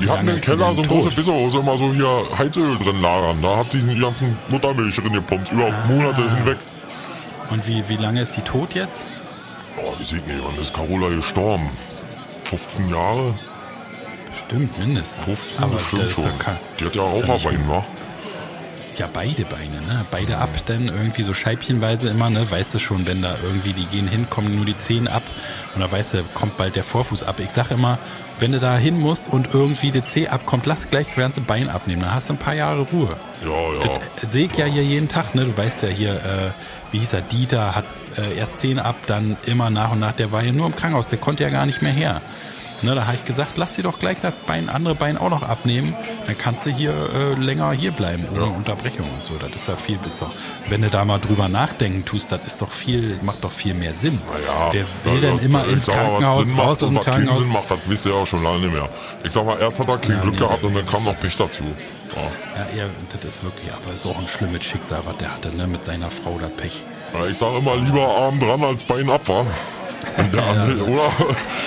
[0.00, 1.16] Die hatten im Keller so ein tot?
[1.16, 3.40] wo sie immer so hier Heizöl drin lagern.
[3.40, 5.86] Da hat die die ganzen Muttermilch drin gepumpt, über Ah.
[5.86, 6.58] Monate hinweg.
[7.50, 9.04] Und wie, wie lange ist die tot jetzt?
[9.78, 11.68] Oh, ich sehe nicht, wann ist Carola gestorben?
[12.44, 13.34] 15 Jahre?
[14.46, 15.24] Stimmt, mindestens.
[15.24, 16.32] 15 Aber bestimmt das schon.
[16.80, 17.84] Die hat ja Raucherbein, wa?
[18.96, 20.04] Ja, beide Beine, ne?
[20.10, 22.48] Beide ab, dann irgendwie so scheibchenweise immer, ne?
[22.48, 25.24] Weißt du schon, wenn da irgendwie die gehen hin, kommen nur die Zehen ab
[25.74, 27.40] und da weißt du, kommt bald der Vorfuß ab.
[27.40, 27.98] Ich sag immer,
[28.38, 31.68] wenn du da hin musst und irgendwie die Zeh abkommt, lass gleich das ganze Bein
[31.68, 33.16] abnehmen, dann hast du ein paar Jahre Ruhe.
[33.42, 33.98] Ja, ja.
[34.20, 35.44] Das sehe ich ja hier jeden Tag, ne?
[35.44, 36.50] Du weißt ja hier, äh,
[36.92, 37.84] wie hieß er, Dieter hat
[38.16, 41.08] äh, erst Zehen ab, dann immer nach und nach, der war ja nur im Krankenhaus,
[41.08, 42.20] der konnte ja gar nicht mehr her.
[42.84, 45.42] Ne, da habe ich gesagt, lass dir doch gleich das Bein, andere Bein auch noch
[45.42, 49.34] abnehmen, dann kannst du hier äh, länger hier bleiben, ohne Unterbrechung und so.
[49.38, 50.30] Das ist ja viel besser.
[50.68, 53.94] Wenn du da mal drüber nachdenken tust, das ist doch viel, macht doch viel mehr
[53.94, 54.20] Sinn.
[54.26, 57.38] Naja, Wer will ja, denn ja, immer ins sag Krankenhaus, Sinn raus macht und Krankenhaus?
[57.38, 58.88] Sinn macht, das wisst ihr ja auch schon lange nicht mehr.
[59.24, 61.18] Ich sag mal, erst hat er kein Ja, Glück nee, gehabt und dann kam noch
[61.18, 61.64] Pech dazu.
[62.14, 65.66] Ja, er, das ist wirklich, aber ist auch ein schlimmes Schicksal, was der hatte, ne,
[65.66, 66.82] mit seiner Frau, das Pech.
[67.14, 69.46] Ja, ich sag immer lieber Arm dran als Bein ab, wa?
[70.18, 71.12] In der Hand, oder?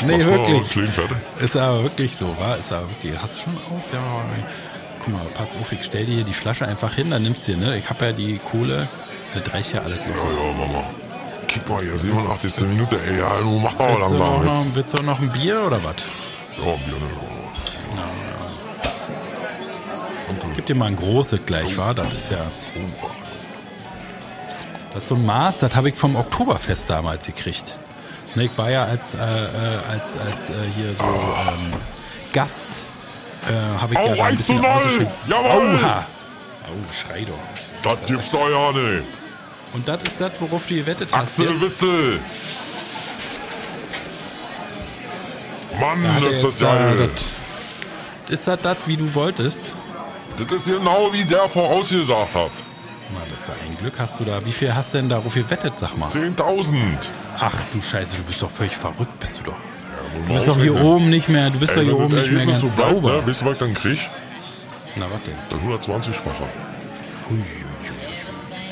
[0.05, 0.71] Nee, war wirklich.
[0.71, 1.17] Schön fertig.
[1.39, 2.55] Ist aber wirklich so, wa?
[2.55, 3.19] Ist aber wirklich.
[3.21, 3.91] Hast du schon aus?
[3.91, 3.99] Ja.
[4.99, 7.53] Guck mal, pass auf, ich stell dir hier die Flasche einfach hin, dann nimmst du
[7.53, 7.77] hier, ne?
[7.77, 8.89] Ich hab ja die Kohle,
[9.33, 10.19] das reicht ja alles locker.
[10.19, 10.83] Ja, ja, Mama.
[11.47, 12.67] Kick mal hier, 87.
[12.67, 14.67] Minute, ey, ja, du mach mal Willst du, langsam noch, jetzt.
[14.67, 15.95] noch, willst du noch ein Bier oder was?
[16.57, 17.07] Ja, Bier, ne?
[20.27, 20.47] Danke.
[20.55, 21.93] Gib dir mal ein großes gleich, wa?
[21.93, 22.51] Das ist ja.
[24.93, 27.77] Das ist so ein Maß, das habe ich vom Oktoberfest damals gekriegt.
[28.39, 29.21] Ich war ja als, äh, äh,
[29.89, 31.71] als, als äh, hier so ähm,
[32.33, 32.67] Gast,
[33.47, 34.71] äh, habe ich Au, ja da ein 1 zu bisschen 0.
[34.71, 35.11] ausgeschickt.
[35.27, 35.75] Jawohl.
[35.81, 36.05] Oha!
[36.69, 37.39] Oh, schrei doch.
[37.81, 39.07] Das gibt's doch ja nicht.
[39.73, 41.39] Und das ist das, worauf du gewettet hast.
[41.39, 41.61] Axel jetzt?
[41.61, 42.19] Witzel.
[45.79, 47.09] Mann, Da ist das da geil.
[47.13, 49.71] das- Ist das das, wie du wolltest?
[50.37, 52.51] Das ist genau wie der vorausgesagt hat.
[53.13, 53.93] Na, das ist ja ein Glück.
[53.97, 56.07] Hast du da, wie viel hast du denn darauf gewettet, sag mal?
[56.09, 56.75] 10.000.
[57.39, 59.53] Ach du Scheiße, du bist doch völlig verrückt, bist du doch.
[59.53, 62.31] Ja, Du bist doch hier oben nicht mehr, du bist doch hier oben das nicht
[62.33, 63.11] mehr ganz so sauber.
[63.21, 64.09] ne, weißt du, was ich dann krieg?
[64.95, 65.35] Na, was denn?
[65.51, 66.49] Der 120-facher.
[67.29, 67.43] Hui, hui,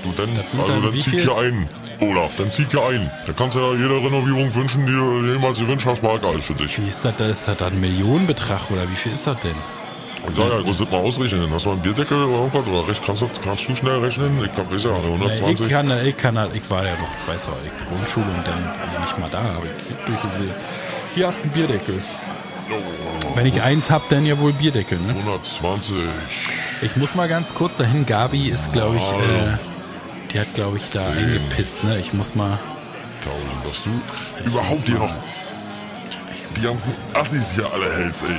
[0.04, 1.68] Du, dann, also dann dann zieh hier ein.
[2.02, 3.10] Olaf, dann zieh hier ein.
[3.26, 6.54] Da kannst du ja jede Renovierung wünschen, die du jemals gewünscht hast, mag alles für
[6.54, 6.80] dich.
[6.80, 7.28] Wie ist das, da?
[7.28, 9.56] ist das da ein Millionenbetrag oder wie viel ist das denn?
[10.27, 11.53] Ich sag ja, ich muss das mal ausrechnen.
[11.53, 12.67] Hast du mal einen Bierdeckel oder irgendwas?
[12.67, 14.44] Oder recht, kannst, du, kannst du schnell rechnen?
[14.44, 15.70] Ich glaub, weiß ja, Ich 120.
[15.70, 18.63] kann, ich kann halt, ich war ja noch, ich weiß ja, ich Grundschule und dann
[19.01, 20.53] nicht mal da, aber ich hab durchgesehen.
[21.13, 22.01] Hier hast du einen Bierdeckel.
[23.36, 25.10] Wenn ich eins hab, dann ja wohl Bierdeckel, ne?
[25.10, 25.94] 120.
[26.82, 28.05] Ich muss mal ganz kurz dahin.
[28.05, 29.58] Gabi ist, glaube ich, äh,
[30.32, 31.17] die hat, glaube ich, da Zehn.
[31.25, 32.00] eingepisst, ne?
[32.00, 32.58] Ich muss mal.
[33.24, 35.13] 1000, dass du überhaupt hier noch
[36.58, 38.36] die ganzen Assis hier alle hältst, ey.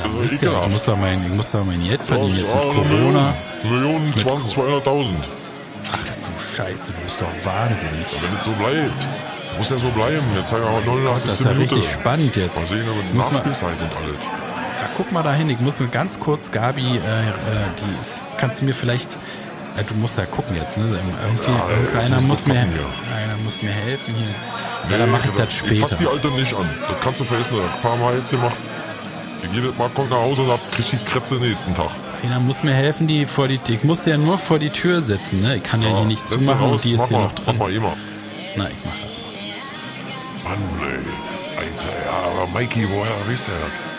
[0.00, 2.36] Das ist Wisst ja ich muss da mein, ich muss da mein Geld verdienen Das
[2.38, 3.34] jetzt mit Corona.
[3.64, 5.12] Million, Millionen, 20, 200.000.
[5.92, 8.06] Ach du Scheiße, du bist doch wahnsinnig.
[8.20, 9.08] Wenn es so bleibt.
[9.58, 10.24] Muss ja so bleiben.
[10.36, 11.24] Jetzt haben wir auch 89.
[11.30, 11.74] Das ist ja Minute.
[11.76, 12.66] richtig spannend Mal jetzt.
[12.66, 14.24] sehen, mit Muss man- Nachspielzeit und alles.
[14.24, 17.30] Ja, guck mal dahin, ich muss mir ganz kurz, Gabi, äh, äh,
[17.78, 19.12] die ist, kannst du mir vielleicht,
[19.76, 20.84] äh, du musst ja gucken jetzt, ne?
[20.84, 24.90] Irgendwie, Ja, irgendeiner muss mir, einer muss mir helfen hier.
[24.90, 26.10] ja, dann mache ich das Ich fass die später.
[26.12, 26.68] Alte nicht an.
[26.88, 27.56] Das kannst du vergessen.
[27.58, 28.58] Das ich ein paar Mal jetzt gemacht.
[29.42, 31.90] Ich gehe das mal, komm nach Hause und hab krieg die Kretze nächsten Tag.
[32.22, 35.40] Einer muss mir helfen, die vor die, ich muss ja nur vor die Tür setzen,
[35.40, 35.56] ne?
[35.56, 37.44] Ich kann ja, hier nicht zumachen und raus, die ist mach hier mal, noch Mach
[37.44, 37.58] drin.
[37.58, 37.96] mal immer.
[38.56, 40.44] Na, ich mach das.
[40.44, 41.66] Mann, ey.
[41.68, 43.91] Eins, ja, aber Mikey, woher weiß der das?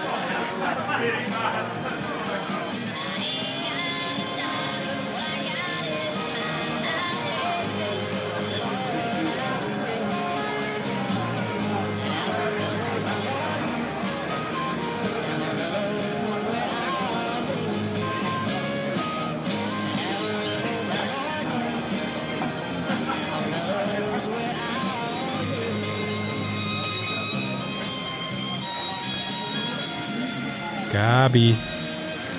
[31.34, 31.58] Gabi,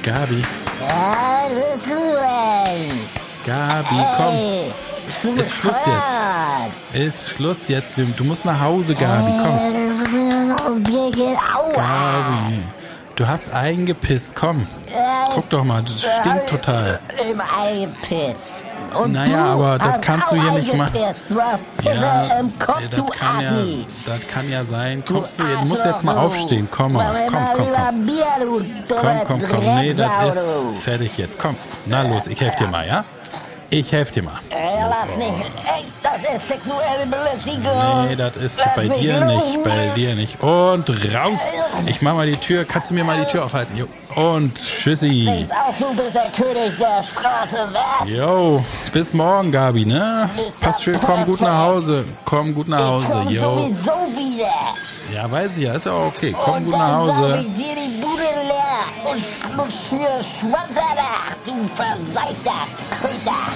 [0.05, 0.43] Gabi,
[0.79, 3.01] Was willst du denn?
[3.45, 4.35] Gabi, komm.
[5.25, 6.73] Du Ist Schluss bescheuert?
[6.93, 7.99] Ist Schluss jetzt.
[7.99, 9.59] Du musst nach Hause, Gabi, komm.
[9.59, 9.89] Äh.
[11.75, 12.63] Gabi,
[13.17, 14.65] du hast eingepisst, komm.
[15.35, 17.01] Guck doch mal, das stinkt total.
[17.29, 18.64] Im Ei gepisst.
[18.95, 20.93] Und Naja, aber das kannst du hier nicht machen.
[21.77, 21.97] Pisse
[22.41, 23.51] im Kopf, ey, das kann ja,
[24.07, 25.03] das kann ja sein.
[25.07, 26.69] Kommst du, Du du musst jetzt mal aufstehen.
[26.71, 28.07] Komm mal, komm, komm, komm.
[28.89, 29.65] Komm, komm, komm.
[29.81, 31.39] Nee, das ist fertig jetzt.
[31.39, 31.57] Komm.
[31.87, 33.05] Na los, ich helfe dir mal, ja?
[33.75, 34.39] Ich helfe dir mal.
[34.51, 35.27] Ey, lass mich.
[35.27, 38.07] Ey, das ist sexuelle Belästigung.
[38.07, 39.45] Nee, das ist Lass bei dir los.
[39.45, 40.41] nicht, bei dir nicht.
[40.45, 41.41] Und raus.
[41.87, 42.65] Ich mach mal die Tür.
[42.65, 43.77] Kannst du mir mal die Tür aufhalten?
[43.77, 43.87] Jo.
[44.15, 45.25] Und tschüssi.
[45.25, 48.09] Denkst auch, du bist der König der Straße, was?
[48.09, 50.31] Jo, bis morgen, Gabi, ne?
[50.61, 52.05] Pass schön, komm gut nach Hause.
[52.25, 53.43] Komm gut nach Ich Hause, komm jo.
[53.43, 54.55] sowieso wieder.
[55.13, 56.35] Ja, weiß ich ja, ist ja auch okay.
[56.45, 57.39] Komm und gut nach Hause.
[57.41, 62.67] ich dir die Bude leer und schlutsch mir Schwanz danach, du verseichter
[63.05, 63.53] Köter.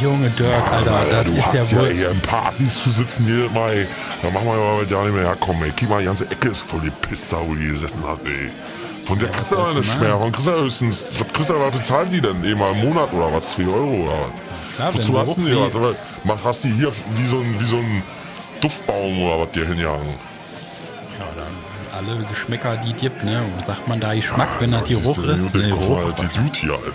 [0.00, 1.92] Junge Dirk, Alter, Alter, das du ist hast ja ja wohl.
[1.92, 3.86] hier ein paar Assis zu sitzen jedes Mal, ey.
[4.22, 5.72] Da machen wir ja ja nicht mehr herkommen, ey.
[5.78, 8.50] Guck mal, die ganze Ecke ist voll gepisst, da wo die gesessen hat, ey.
[9.04, 10.02] Von der kriegst du ja du nicht machen?
[10.02, 10.18] mehr.
[10.18, 12.44] Von kriegst du ja höchstens, was kriegst du, was bezahlen die denn?
[12.44, 13.50] Eh mal im Monat oder was?
[13.54, 14.76] 2 Euro oder was?
[14.76, 18.02] Klar, Wozu hast du die Was hast du hier wie so ein, wie so ein
[18.60, 20.27] Duftbaum oder was dir hinjagen?
[21.98, 23.42] Ja, alle Geschmäcker, die gibt, ne?
[23.42, 25.54] Und sagt man da Geschmack, wenn das Ja, Geruch ist?
[25.54, 26.12] Ne, guck Geruch.
[26.14, 26.92] die Dude hier, Alter.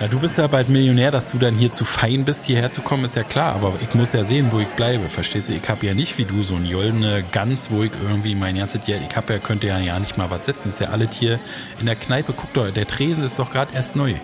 [0.00, 2.82] Na, du bist ja bald Millionär, dass du dann hier zu fein bist, hierher zu
[2.82, 3.54] kommen, ist ja klar.
[3.56, 5.08] Aber ich muss ja sehen, wo ich bleibe.
[5.08, 5.54] Verstehst du?
[5.54, 8.86] Ich habe ja nicht wie du so ein joldene Gans, wo ich irgendwie mein ganzes
[8.86, 10.68] Jahr, ich habe ja, könnte ja, ja nicht mal was setzen.
[10.68, 11.40] Ist ja alles hier
[11.80, 12.32] in der Kneipe.
[12.32, 14.14] Guck doch, der Tresen ist doch gerade erst neu.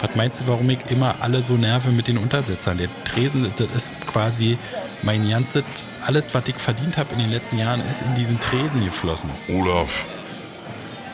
[0.00, 2.78] Was meinst du, warum ich immer alle so nerve mit den Untersetzern?
[2.78, 4.58] Der Tresen, das ist quasi
[5.04, 5.64] mein ganzes,
[6.04, 9.30] alles, was ich verdient habe in den letzten Jahren, ist in diesen Tresen geflossen.
[9.48, 10.06] Olaf,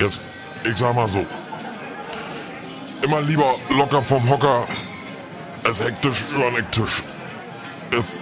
[0.00, 0.20] jetzt,
[0.64, 1.24] ich sag mal so.
[3.02, 4.66] Immer lieber locker vom Hocker
[5.66, 7.02] als hektisch über den Ecktisch.
[7.92, 8.20] Jetzt,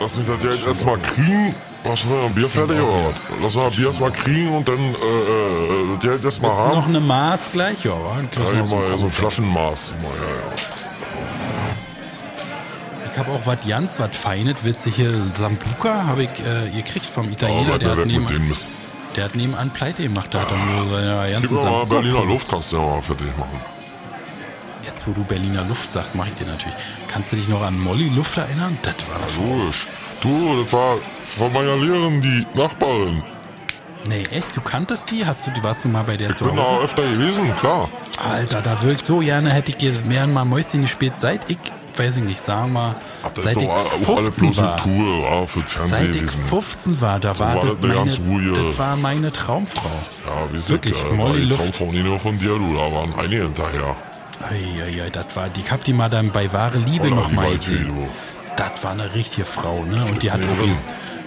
[0.00, 1.54] lass mich das Geld erstmal kriegen.
[1.84, 3.14] Was wir ein Bier fertig oder was?
[3.40, 6.82] Lass mal Bier erstmal kriegen und dann äh, äh, das Geld erstmal Willst du noch
[6.82, 6.96] haben.
[6.96, 7.92] eine Maß gleich, ja?
[8.32, 9.92] kriegst Ja, du noch ein mal so ein Flaschenmaß.
[10.02, 10.85] Mal, ja,
[13.16, 15.10] Ich habe auch was ganz was Feines, witzig hier.
[15.32, 17.30] Sambuca habe ich äh, gekriegt vom.
[17.32, 17.76] Italiener.
[17.76, 18.72] Aber der, hat Mist.
[19.16, 20.34] der hat nebenan Pleite gemacht.
[20.34, 21.84] Der hat dann nur seine ganzen mal Sambuca.
[21.86, 23.58] Berliner Luft, kannst du ja mal fertig machen.
[24.84, 26.76] Jetzt, wo du Berliner Luft sagst, mache ich dir natürlich.
[27.08, 28.76] Kannst du dich noch an Molly Luft erinnern?
[28.82, 29.60] Das war doch.
[29.62, 29.86] Logisch.
[30.20, 33.22] Du, das war von meiner Lehrerin, die Nachbarin.
[34.06, 34.54] Nee, echt?
[34.54, 35.24] Du kanntest die?
[35.24, 36.84] Hast du, warst du mal bei der Ich zu bin da Hause?
[36.84, 37.88] öfter gewesen, klar.
[38.22, 41.56] Alter, da wirklich so gerne hätte ich dir mehr mal Mäuschen gespielt, seit ich,
[41.98, 44.44] weiß ich nicht, sagen wir mal, Ach, das seit ist ich doch auch alle 15
[44.46, 44.76] bloße war.
[44.78, 46.44] Tour ja, für das Seit ich gewesen.
[46.46, 49.90] 15 war, da war, war das, das eine ganz meine, ruhige- das war meine Traumfrau.
[50.26, 51.56] Ja, wie Wirklich, gesagt, ja, Molly war die.
[51.56, 53.96] Traumfrau nicht nur von dir, du, da waren einige hinterher.
[54.50, 57.46] Eieiei, das war, die hab die mal dann bei wahre Liebe Oder noch die mal
[57.50, 58.08] Waldfee, gesehen.
[58.56, 60.04] Das war eine richtige Frau, ne?
[60.04, 60.46] Und die hat auch.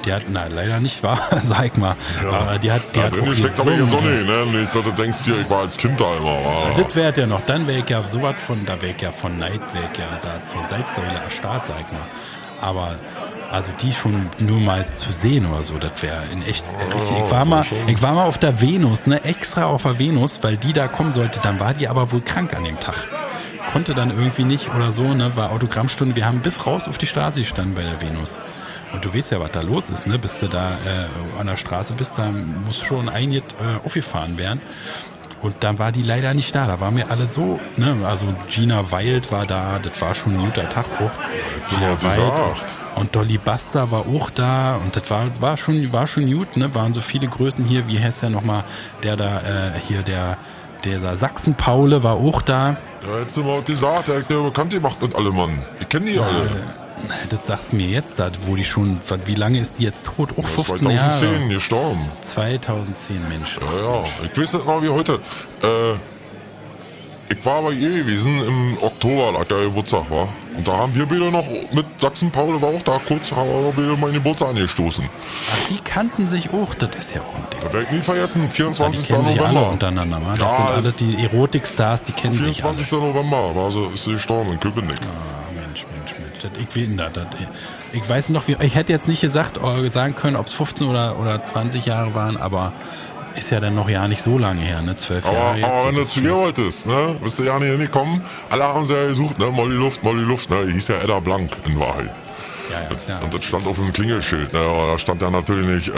[0.09, 1.95] Die hat, na, leider nicht wahr, sag mal.
[2.31, 3.89] Aber die hat, die Ja, hat drin auch steckt aber gesungen.
[3.89, 4.45] Sonne, ne?
[4.59, 6.29] Nicht, dass du denkst hier, ich war als Kind da immer.
[6.31, 9.11] Ah, Das wäre ja noch, dann wäre ich ja sowas von, da wäre ich ja
[9.11, 12.01] von Neid, ich ja da zur Seitsäule erstarrt, sag ich mal.
[12.61, 12.95] Aber,
[13.51, 17.17] also die schon nur mal zu sehen oder so, das wäre in echt richtig.
[17.25, 20.57] Ich war mal, ich war mal auf der Venus, ne, extra auf der Venus, weil
[20.57, 23.07] die da kommen sollte, dann war die aber wohl krank an dem Tag.
[23.71, 27.07] Konnte dann irgendwie nicht oder so, ne, war Autogrammstunde, wir haben bis raus auf die
[27.07, 28.39] Straße gestanden bei der Venus.
[28.93, 30.17] Und du weißt ja, was da los ist, ne?
[30.17, 32.31] Bis du da äh, an der Straße bist, da
[32.65, 33.41] muss schon ein äh,
[33.83, 34.61] aufgefahren werden.
[35.41, 36.67] Und dann war die leider nicht da.
[36.67, 37.95] Da waren wir alle so, ne?
[38.03, 41.11] Also Gina Wild war da, das war schon ein guter Tag auch.
[41.69, 42.75] Du mal gesagt.
[42.95, 46.73] Und Dolly Buster war auch da und das war, war schon, war schon gut, ne?
[46.75, 48.65] Waren so viele Größen hier, wie heißt der nochmal,
[49.03, 50.37] der da, äh, hier, der,
[50.83, 52.75] der Sachsen-Paule war auch da.
[53.01, 55.63] Ja, hättest du mal gesagt, der hat ja bekannt gemacht mit alle Mann.
[55.79, 56.49] Ich kenne die alle.
[57.29, 60.29] Das sagst du mir jetzt, da, wo die schon, wie lange ist die jetzt tot?
[60.37, 61.47] Auch 15 2010 Jahre.
[61.47, 62.01] gestorben.
[62.23, 63.57] 2010, Mensch.
[63.61, 64.03] Ja, ja.
[64.31, 65.13] Ich weiß nicht mal wie heute.
[65.63, 65.93] Äh,
[67.31, 70.27] ich war bei ihr gewesen im Oktober, da der Geburtstag war.
[70.55, 73.95] Und da haben wir beide noch mit Sachsen-Paul war auch da kurz, haben wir beide
[73.97, 75.07] meinen Geburtstag angestoßen.
[75.07, 77.59] Ach, die kannten sich auch, das ist ja auch ein Ding.
[77.61, 79.07] Das werde ich nie vergessen, Die 24.
[79.07, 79.69] kennen sich alle November.
[79.71, 80.31] untereinander, man.
[80.31, 82.73] Das Ja, sind alle die Erotikstars, die kennen sich alle.
[82.75, 82.91] 24.
[82.99, 84.97] November war sie, ist sie gestorben in Köpenick.
[85.03, 85.48] Ah,
[86.53, 87.11] Das, ich, will, das,
[87.93, 90.87] ich weiß noch, wie, ich hätte jetzt nicht gesagt, äh, sagen können, ob es 15
[90.87, 92.73] oder, oder 20 Jahre waren, aber
[93.35, 94.97] ist ja dann noch ja nicht so lange her, ne?
[94.97, 95.65] 12 Aber, Jahre jetzt.
[95.67, 98.21] aber wenn du zu ihr wolltest, ne, bist du ja nicht hingekommen.
[98.49, 101.19] Alle haben sie ja gesucht, ne, Molly Luft, Molly Luft, ne, die hieß ja Edda
[101.19, 102.09] Blank in Wahrheit.
[102.71, 103.23] ja, ja, klar.
[103.23, 105.91] Und das stand auf dem Klingelschild, ne, aber da stand ja natürlich nicht, äh,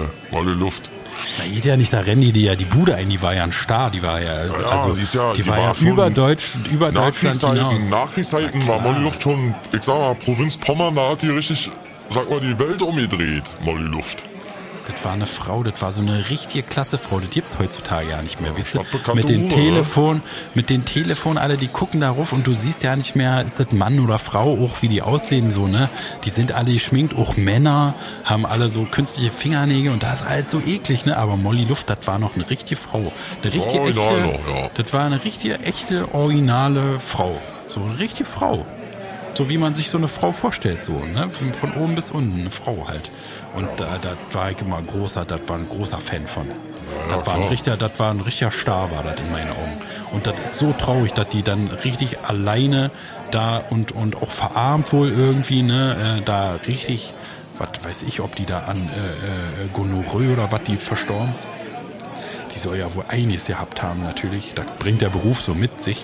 [0.00, 0.90] äh, Molly Luft.
[1.38, 3.44] Na, geht ja nicht, da rennen die, die ja die Bude ein, die war ja
[3.44, 5.74] ein Star, die war ja, ja, also, die ist ja- die die war war ja
[5.74, 7.90] schon über, Deutsch, über Deutschland hinaus.
[7.90, 8.80] Nachkriegszeiten Na war.
[8.80, 11.70] Molly Luft schon, ich sag mal, Provinz Pommern, da hat die richtig,
[12.08, 14.22] sag mal, die Welt umgedreht, Molly Luft.
[14.88, 17.18] Das war eine Frau, das war so eine richtige klasse Frau.
[17.18, 18.52] Das gibt's heutzutage ja nicht mehr.
[18.52, 20.22] Du, stadtbekannte mit den Hure, Telefon,
[20.54, 23.72] mit den Telefon, alle, die gucken darauf und du siehst ja nicht mehr, ist das
[23.72, 25.90] Mann oder Frau, auch wie die aussehen, so, ne?
[26.24, 27.94] Die sind alle geschminkt, auch Männer
[28.24, 31.16] haben alle so künstliche Fingernägel und das ist halt so eklig, ne?
[31.16, 33.12] Aber Molly Luft, das war noch eine richtige Frau.
[33.42, 34.70] Eine richtige, Original echte, noch, ja.
[34.74, 37.40] das war eine richtige, echte, originale Frau.
[37.66, 38.64] So eine richtige Frau.
[39.36, 41.30] So wie man sich so eine Frau vorstellt, so, ne?
[41.52, 43.10] Von oben bis unten, eine Frau halt.
[43.54, 46.46] Und da, da war ich immer großer, das war ein großer Fan von.
[47.10, 49.78] das war ein richtiger, das war ein richtiger Star, war das in meinen Augen.
[50.12, 52.90] Und das ist so traurig, dass die dann richtig alleine
[53.30, 57.12] da und, und auch verarmt wohl irgendwie, ne, äh, da richtig,
[57.58, 61.34] was weiß ich, ob die da an äh, äh, Gonorrhoe oder was die verstorben.
[62.54, 64.54] Die soll ja wohl einiges gehabt haben, natürlich.
[64.54, 66.02] Das bringt der Beruf so mit sich.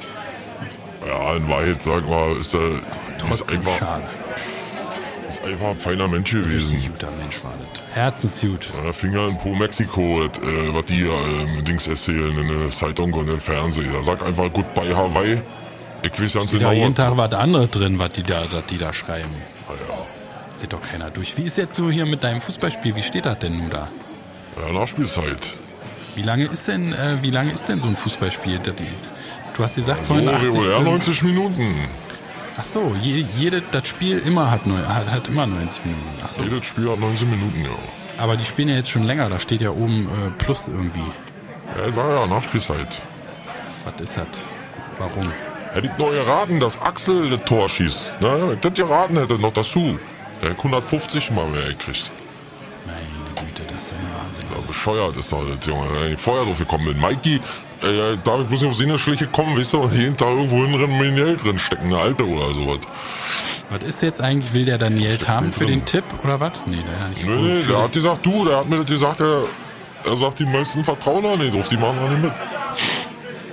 [1.06, 2.80] Ja, in Wahrheit, sag mal, ist er,
[3.26, 4.04] die ist Trotzdem einfach, schade.
[5.28, 6.82] ist einfach ein feiner Mensch Ein gewesen.
[6.92, 7.80] guter Mensch war das.
[7.94, 8.70] Herzensgut.
[8.84, 13.12] Ja, Finger in Po Mexiko, das, äh, was die äh, Dings erzählen in der Zeitung
[13.12, 13.92] und im Fernsehen.
[13.92, 15.40] Da sag einfach Goodbye Hawaii.
[16.02, 18.78] Ich weiß ganz genau, da jeden Tag was anderes drin, was die da, was die
[18.78, 19.30] da schreiben.
[19.68, 19.94] Ah, ja.
[20.56, 21.36] Sieht doch keiner durch.
[21.38, 22.94] Wie ist jetzt so hier mit deinem Fußballspiel?
[22.96, 23.88] Wie steht das denn nun da?
[24.66, 25.52] Ja, Nachspielzeit.
[26.14, 28.58] Wie lange ist denn, äh, wie lange ist denn so ein Fußballspiel?
[29.56, 31.76] Du hast gesagt So, vorhin 80 regulär sind- 90 Minuten.
[32.58, 36.08] Ach so, je, jede, das Spiel immer hat, neun, hat, hat immer 90 Minuten.
[36.24, 36.42] Ach so.
[36.42, 38.22] Jedes Spiel hat 19 Minuten, ja.
[38.22, 41.00] Aber die spielen ja jetzt schon länger, da steht ja oben äh, Plus irgendwie.
[41.76, 43.00] Ja, ich sag ja, Nachspielzeit.
[43.84, 44.26] Was ist das?
[44.98, 45.32] Warum?
[45.72, 48.20] Hätte ich noch geraten, dass Axel das Tor schießt.
[48.20, 48.28] Ne?
[48.42, 49.98] Wenn ich das geraten hätte, noch dazu.
[50.42, 52.12] Der hätte 150 mal mehr gekriegt.
[52.84, 54.44] Meine Güte, das ist ja ein Wahnsinn.
[54.54, 55.88] Ja, bescheuert ist das, Junge.
[55.94, 57.00] Wenn ich vorher drauf gekommen bin.
[57.00, 57.40] Mikey,
[57.84, 60.98] äh, darf ich bloß nicht auf Sinneschliche kommen, weißt du, und jeden Tag irgendwo hinrennen
[60.98, 62.78] mir Geld drin stecken, eine alte oder sowas.
[63.70, 64.52] Was ist jetzt eigentlich?
[64.52, 65.80] Will der dann Geld haben für drin.
[65.80, 66.52] den Tipp oder was?
[66.66, 67.26] Nee, der hat nicht.
[67.26, 69.44] Nee, der hat gesagt, du, der hat mir das gesagt, er,
[70.04, 72.32] er sagt, die meisten vertrauen da nicht drauf, die machen da nicht mit.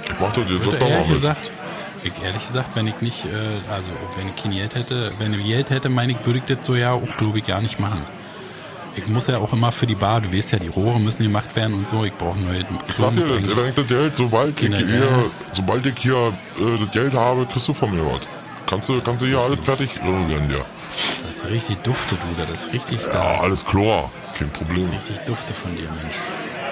[0.10, 1.10] Ich mach das jetzt öfter mal mit.
[1.10, 1.52] gesagt,
[2.04, 3.30] ich, ehrlich gesagt, wenn ich nicht, äh,
[3.72, 6.66] also wenn ich kein Geld hätte, wenn ich Geld hätte, meine ich, würde ich das
[6.66, 8.06] so ja auch, glaube ich, gar nicht machen.
[9.00, 11.56] Ich muss ja auch immer für die Bar, du weißt ja, die Rohre müssen gemacht
[11.56, 12.04] werden und so.
[12.04, 12.60] Ich brauche neue.
[12.60, 15.24] Ich sag dir, das, wenn ich das Geld, sobald ich hier, ja.
[15.52, 18.22] sobald ich hier äh, das Geld habe, kriegst du von mir was.
[18.68, 20.64] Kannst du, kannst du hier alles fertig renovieren, ja.
[21.26, 22.46] Das ist richtig dufte, du.
[22.46, 23.40] Das ist richtig Ja, da.
[23.42, 24.90] alles klar, kein Problem.
[24.90, 26.16] Richtig dufte von dir, Mensch.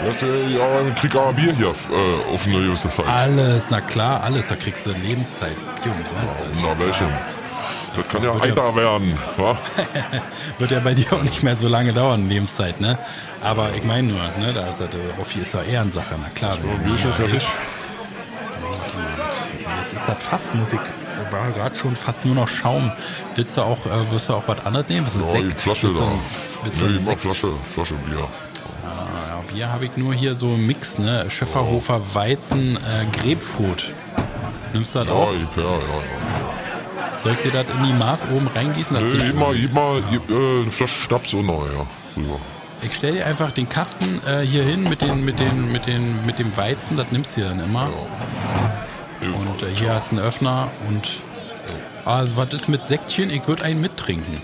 [0.05, 3.07] Lass ja, ja ein Krieg aber Bier hier äh, auf eine gewisse Zeit.
[3.07, 4.47] Alles, na klar, alles.
[4.47, 5.55] Da kriegst du Lebenszeit.
[5.83, 6.41] Bier umsonst.
[6.43, 6.57] alles.
[6.61, 7.07] Na, welchen?
[7.97, 9.57] Das kann ja ja- heiter werden, wa?
[10.59, 12.97] Wird ja bei dir auch nicht mehr so lange dauern, Lebenszeit, ne?
[13.41, 14.97] Aber ich meine nur, ne, da, da, da,
[15.29, 16.55] hier ist ja Ehrensache, na klar.
[16.55, 17.43] Ja, Bier schon fertig.
[19.83, 20.79] Jetzt ist das fast, muss ich,
[21.31, 22.91] war gerade schon fast nur noch Schaum.
[23.35, 25.07] Willst du auch, äh, wirst du auch was anderes nehmen?
[25.07, 25.45] Ja, Sekt?
[25.51, 26.11] die Flasche Willst da.
[26.63, 27.17] Willst Nee, immer?
[27.17, 28.17] Flasche, Flasche Bier.
[28.83, 31.25] Ja, Bier habe ich nur hier so einen Mix, ne?
[31.29, 33.91] Schöfferhofer Weizen, äh, Grapefruit.
[34.73, 35.31] Nimmst du das Ja, auch?
[35.31, 36.36] her, ja, ja.
[37.19, 38.95] Soll ich dir das in die Maß oben reingießen?
[39.09, 41.53] Zieht- gib mal, gib mal gib, äh, eine Flasche Schnaps und ja.
[42.15, 42.39] Rüber.
[42.83, 46.25] Ich stell dir einfach den Kasten äh, hier hin mit, den, mit, den, mit, den,
[46.27, 47.89] mit dem Weizen, das nimmst du dann immer.
[49.21, 51.09] Und äh, hier hast du einen Öffner und
[52.05, 53.29] also, was ist mit Sektchen?
[53.31, 54.37] Ich würde einen mittrinken.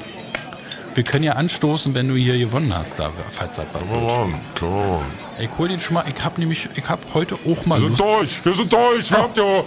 [0.95, 4.03] Wir können ja anstoßen, wenn du hier gewonnen hast, da, falls das was wir wird.
[4.03, 5.05] machen, machen.
[5.39, 7.99] Ich hol den schon mal, ich hab nämlich, ich hab heute auch mal Wir sind
[7.99, 8.01] Lust.
[8.01, 9.63] durch, wir sind durch, wir habt ja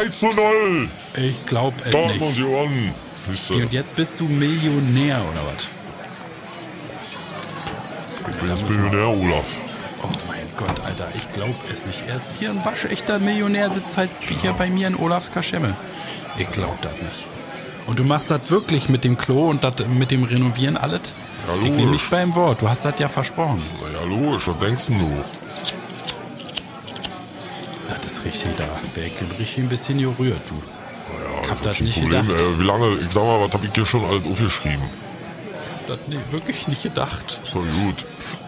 [0.00, 0.88] 1 zu 0.
[1.16, 2.94] Ich glaub es Dortmund nicht.
[3.28, 5.66] Siehst du, Und jetzt bist du Millionär oder was?
[8.30, 9.56] ich bin jetzt Millionär, Olaf.
[10.02, 12.02] Oh mein Gott, Alter, ich glaub es nicht.
[12.08, 15.74] Er ist hier ein waschechter Millionär, sitzt halt hier bei mir in Olafs Kaschemme.
[16.38, 17.26] Ich glaub das nicht.
[17.86, 21.00] Und du machst das wirklich mit dem Klo und das mit dem Renovieren alles?
[21.48, 23.62] Ja, ich nehme dich beim Wort, du hast das ja versprochen.
[23.80, 25.24] Na ja, logisch, was denkst du?
[27.88, 30.54] Das ist richtig, da ich richtig ein bisschen gerührt, du.
[30.54, 32.26] Ja, Ich hab das nicht Problem.
[32.26, 32.40] gedacht.
[32.40, 34.84] Äh, wie lange, ich sag mal, was hab ich hier schon alles aufgeschrieben?
[35.86, 37.40] Das nee, wirklich nicht gedacht.
[37.46, 38.04] Doch gut.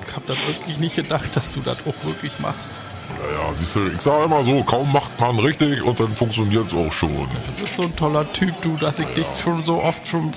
[0.07, 2.69] Ich hab das wirklich nicht gedacht, dass du das auch wirklich machst.
[3.19, 6.93] Naja, siehst du, ich sag immer so, kaum macht man richtig und dann funktioniert's auch
[6.93, 7.11] schon.
[7.11, 10.33] Du bist so ein toller Typ, du, dass ich dich schon so oft schon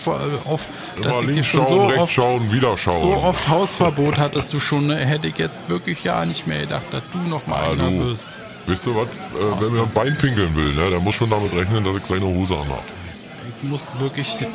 [0.46, 0.68] auf,
[1.02, 3.00] dass Immer links schon schauen, so rechts oft schauen, wieder schauen.
[3.02, 4.98] So oft Hausverbot hattest du schon, ne?
[4.98, 8.06] hätte ich jetzt wirklich ja nicht mehr gedacht, dass du noch mal einer Hallo.
[8.08, 8.26] wirst.
[8.66, 11.54] Weißt du was, äh, wenn mir ein Bein pinkeln will, ne, der muss schon damit
[11.54, 12.84] rechnen, dass ich seine Hose anhab.
[13.62, 14.48] Ich muss wirklich, äh, äh,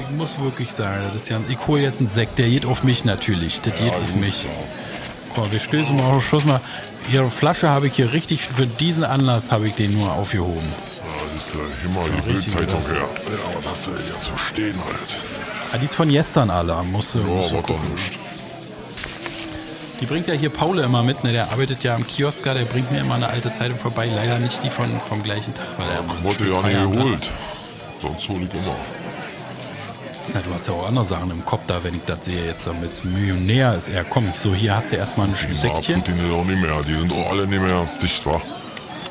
[0.00, 2.82] ich muss wirklich sagen, das ist ja, ich hole jetzt einen Sekt, der geht auf
[2.82, 4.46] mich natürlich, das geht auf mich.
[5.36, 6.62] Mal, wir stößen mal auf Schluss mal.
[7.12, 10.66] Ihre Flasche habe ich hier richtig, für diesen Anlass habe ich den nur aufgehoben.
[10.66, 12.96] Ja, du, hier mal die Bildzeitung her.
[12.96, 15.16] Ja, was hast du jetzt so stehen halt?
[15.72, 18.18] Ah, die ist von gestern alle, musst du, Ja, musst war doch nicht.
[20.00, 21.32] Die bringt ja hier Paul immer mit, ne?
[21.32, 24.38] der arbeitet ja am Kiosk, da, der bringt mir immer eine alte Zeitung vorbei, leider
[24.38, 26.92] nicht die von, vom gleichen Tag, weil er immer Wurde ja nicht hat.
[26.92, 27.30] geholt.
[28.02, 28.74] Sonst hol ich immer.
[30.34, 32.66] Na, du hast ja auch andere Sachen im Kopf da, wenn ich das sehe jetzt
[32.66, 34.04] damit Millionär ist er.
[34.04, 36.02] Komm, so hier hast du erstmal ein Ja, Säckchen.
[36.02, 36.82] Putin ist auch nicht mehr.
[36.86, 38.40] Die sind auch alle nicht mehr ganz dicht, wa?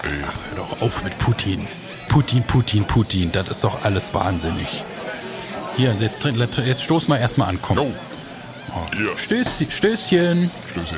[0.04, 0.10] Ey,
[0.56, 1.68] Hör doch auf mit Putin.
[2.10, 3.32] Putin, Putin, Putin.
[3.32, 4.84] Das ist doch alles wahnsinnig.
[5.78, 7.78] Hier, jetzt, jetzt stoß mal erstmal an, komm.
[7.78, 7.94] jo,
[8.70, 8.96] Oh.
[8.96, 9.18] Hier.
[9.18, 10.52] Stöß, Stößchen.
[10.70, 10.98] Stößchen.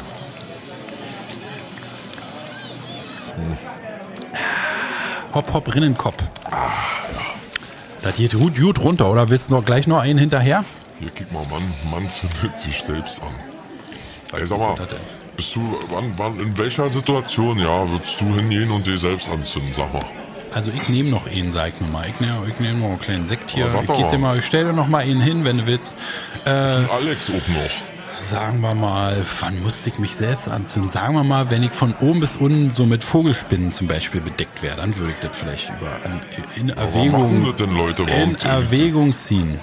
[5.33, 6.15] Hopp, hopp, Rinnenkopf.
[6.49, 6.96] Ah, ja.
[8.01, 10.63] Das geht gut, gut runter, oder willst du noch gleich noch einen hinterher?
[10.99, 13.33] Hier, guck mal, Mann, Mann zündet sich selbst an.
[14.33, 14.77] Ey, sag mal,
[15.35, 19.71] bist du, wann, wann, in welcher Situation, ja, würdest du hingehen und dir selbst anzünden,
[19.71, 20.05] sag mal.
[20.53, 22.07] Also ich nehme noch einen, sag mir mal.
[22.07, 23.67] Ich nehme ich nehm noch einen kleinen Sekt hier.
[23.67, 24.37] Ich, dir mal.
[24.37, 25.93] ich stell dir noch mal einen hin, wenn du willst.
[26.45, 27.96] Äh, Alex auch noch.
[28.19, 30.89] Sagen wir mal, wann musste ich mich selbst anzünden?
[30.89, 34.61] Sagen wir mal, wenn ich von oben bis unten so mit Vogelspinnen zum Beispiel bedeckt
[34.61, 36.21] wäre, dann würde ich das vielleicht über an,
[36.55, 38.07] in machen Erwägung, das denn Leute?
[38.07, 39.59] Warum in Erwägung ziehen.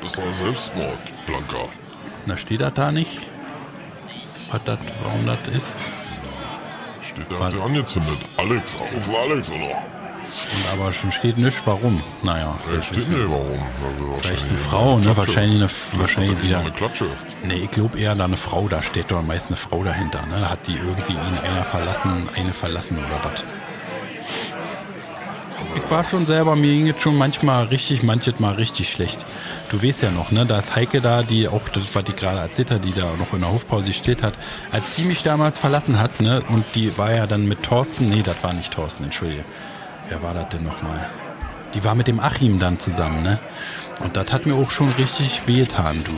[0.00, 1.68] Das ist doch Selbstmord, Blanca.
[2.26, 3.26] Na, steht das da nicht?
[4.50, 5.68] Was das, warum das ist?
[7.02, 8.18] Steht, der hat sich angezündet.
[8.36, 9.97] Alex, auf Alex, oder?
[10.28, 12.02] Und aber schon steht nichts, warum.
[12.22, 13.60] Naja, Ja, vielleicht, steht nicht warum.
[13.82, 15.02] Also vielleicht eine Frau, ne?
[15.02, 15.16] Klatsche.
[15.16, 16.58] Wahrscheinlich, eine, Vielleicht wahrscheinlich hat er wieder.
[16.60, 17.06] Eine Klatsche.
[17.44, 20.40] Nee, ich glaube eher da eine Frau, da steht doch meist eine Frau dahinter, ne?
[20.40, 23.42] Da hat die irgendwie ihn einer verlassen, eine verlassen oder was.
[25.74, 29.24] Ich war schon selber, mir ging es schon manchmal richtig, manches mal richtig schlecht.
[29.70, 30.46] Du weißt ja noch, ne?
[30.46, 33.32] Da ist Heike da, die auch, das, was ich gerade erzählt habe, die da noch
[33.32, 34.34] in der Hofpause steht hat,
[34.72, 36.42] als die mich damals verlassen hat, ne?
[36.48, 39.44] Und die war ja dann mit Thorsten, nee, das war nicht Thorsten, entschuldige.
[40.08, 41.06] Wer war das denn nochmal?
[41.74, 43.38] Die war mit dem Achim dann zusammen, ne?
[44.02, 46.12] Und das hat mir auch schon richtig wehgetan, du.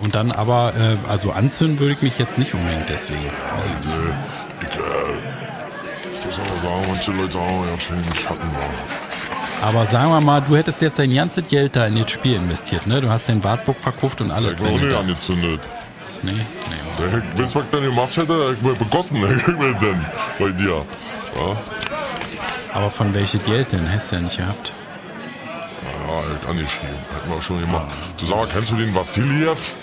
[0.00, 3.30] Und dann aber, äh, also anzünden würde ich mich jetzt nicht unbedingt deswegen.
[3.56, 4.14] Also, Nee,
[4.60, 8.48] ich, äh, ich muss aber sagen, manche Leute haben ja schön Schatten.
[9.62, 12.86] Aber sagen wir mal, du hättest jetzt dein ganzes Geld da in das Spiel investiert,
[12.86, 13.00] ne?
[13.00, 14.52] Du hast dein Wartburg verkauft und alles.
[14.52, 15.60] Ich war auch nicht angezündet.
[16.22, 16.42] nee, nee.
[16.98, 20.04] Der, ich weiß, was ich dann gemacht hätte, ich wäre begossen, ich mir denn
[20.38, 20.84] bei dir.
[21.36, 21.56] Ja,
[22.76, 23.90] Aber von welchem Geld denn?
[23.90, 24.74] Hast du ja nicht gehabt.
[25.82, 26.94] ja ich angeschrieben.
[27.14, 27.86] Hätten wir schon gemacht.
[28.18, 29.74] Du sag mal, kennst du den Vassiliev?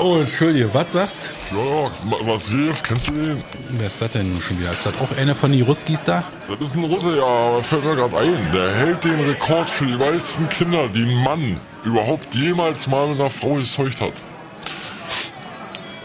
[0.00, 3.44] Oh, entschuldige, was sagst Ja, ja, Vassiliev, kennst du den?
[3.70, 4.70] Wer ist das denn schon wieder?
[4.70, 6.22] Ist das auch einer von die Ruskis da?
[6.48, 8.52] Das ist ein Russe, ja, aber fällt mir gerade ein.
[8.52, 13.20] Der hält den Rekord für die meisten Kinder, die ein Mann überhaupt jemals mal mit
[13.20, 14.12] einer Frau gezeugt hat.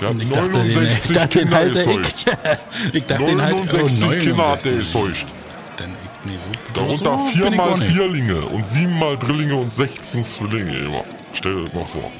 [0.01, 2.25] Der hat Ich dachte, den, 69 ich dachte, den Kinder gezeugt.
[2.93, 5.36] ich dachte, den halt, 69 Kinder hat der gezeugt.
[6.25, 7.77] Ich, nee, so, Darunter so ich viermal.
[7.77, 11.03] Vierlinge und siebenmal Drillinge und 16 Zwillinge immer.
[11.33, 12.11] Stell dir das mal vor.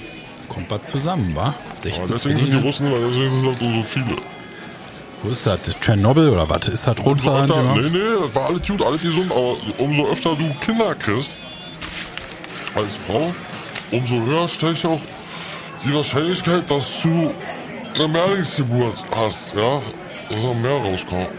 [0.48, 1.54] Kommt was zusammen, wa?
[1.82, 2.66] 16 Aber deswegen sind die Zwillinge.
[2.68, 4.16] Russen, deswegen sind es halt so viele.
[5.24, 5.60] Wo ist das?
[5.82, 6.68] Tschernobyl oder was?
[6.68, 7.50] Ist das Russland?
[7.50, 11.40] öfter, nee, nee, das war alles gut, alles gesund, aber umso öfter du Kinder kriegst,
[12.76, 13.34] als Frau,
[13.92, 15.02] umso höher steigt auch
[15.84, 17.34] die Wahrscheinlichkeit, dass du
[17.96, 19.82] eine Mehrlingsgeburt hast, ja?
[20.30, 21.30] Dass da mehr rauskommt.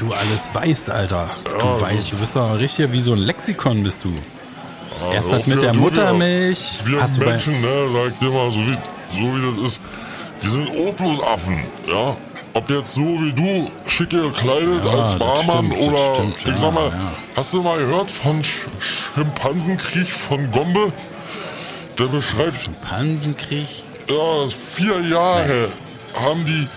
[0.00, 1.30] Du alles weißt, Alter.
[1.44, 4.14] du weißt, ist- du bist doch richtig wie so ein Lexikon bist du.
[5.12, 6.80] Erst Ja, das mit für- der Muttermilch.
[6.86, 8.76] Wir, Hast Menschen, ne, sag dir mal, so wie,
[9.12, 9.80] so wie das ist,
[10.40, 12.16] wir sind auch bloß Affen, ja?
[12.52, 16.56] Ob jetzt so wie du, schick gekleidet Ja, als Barmann stimmt, oder, stimmt, ich ja,
[16.56, 17.12] sag mal, ja.
[17.36, 18.66] hast du mal gehört von Sch
[19.14, 20.92] Schimpansenkrieg von Gombe?
[21.98, 23.68] Der beschreibt, Pansenkrieg.
[24.08, 25.68] ja, vier Jahre
[26.24, 26.68] haben die,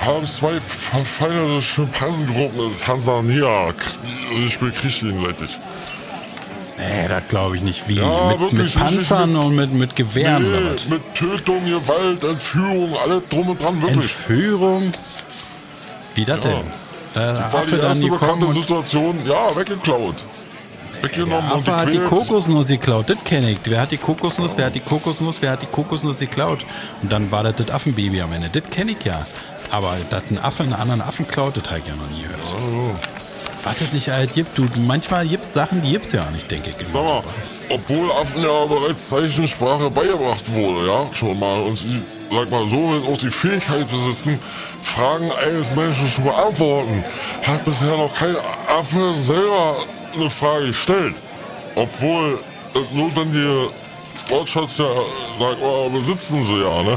[0.00, 3.84] haben zwei verfeindete Schimpansengruppen in Tansania, k-
[4.46, 5.58] ich Krieg gegenseitig.
[6.76, 7.88] Nee, das glaube ich nicht.
[7.88, 7.94] Wie?
[7.94, 12.96] Ja, mit, wirklich, mit Panzern mit- und mit, mit Gewehren Nee, mit Tötung, Gewalt, Entführung,
[13.02, 13.96] alles drum und dran, wirklich.
[14.12, 14.90] Entführung?
[16.14, 16.50] Wie das Ja.
[16.50, 16.64] denn?
[17.14, 20.16] Da Das war die Affe dann erste bekannte und Situation, ja, weggeklaut.
[21.00, 21.98] Weggenommen der und Affe hat die.
[21.98, 23.08] Kokosnuss geklaut.
[23.08, 23.58] Das kenne ich.
[23.64, 24.52] Wer hat die Kokosnuss?
[24.56, 25.36] Wer hat die Kokosnuss?
[25.40, 26.64] Wer hat die Kokosnuss geklaut?
[27.02, 28.48] Und dann war das das Affenbaby am Ende.
[28.48, 29.24] Das kenne ich ja.
[29.74, 32.38] Aber dass ein Affe einen anderen Affen klaut, das habe ich ja noch nie gehört.
[33.64, 36.88] Was das nicht alt gibt, du, manchmal gibt's Sachen, die gibt's ja nicht, denke ich.
[36.88, 37.24] Sag mal,
[37.70, 42.76] obwohl Affen ja bereits Zeichensprache beigebracht wurde, ja, schon mal, und sie, sag mal so,
[42.76, 44.38] wenn auch die Fähigkeit besitzen,
[44.80, 47.02] Fragen eines Menschen zu beantworten,
[47.44, 48.36] hat bisher noch kein
[48.68, 49.78] Affe selber
[50.14, 51.16] eine Frage gestellt.
[51.74, 52.38] Obwohl
[52.74, 53.70] das notwendige
[54.28, 54.86] Wortschatz ja,
[55.40, 56.96] sag mal, besitzen sie ja, ne?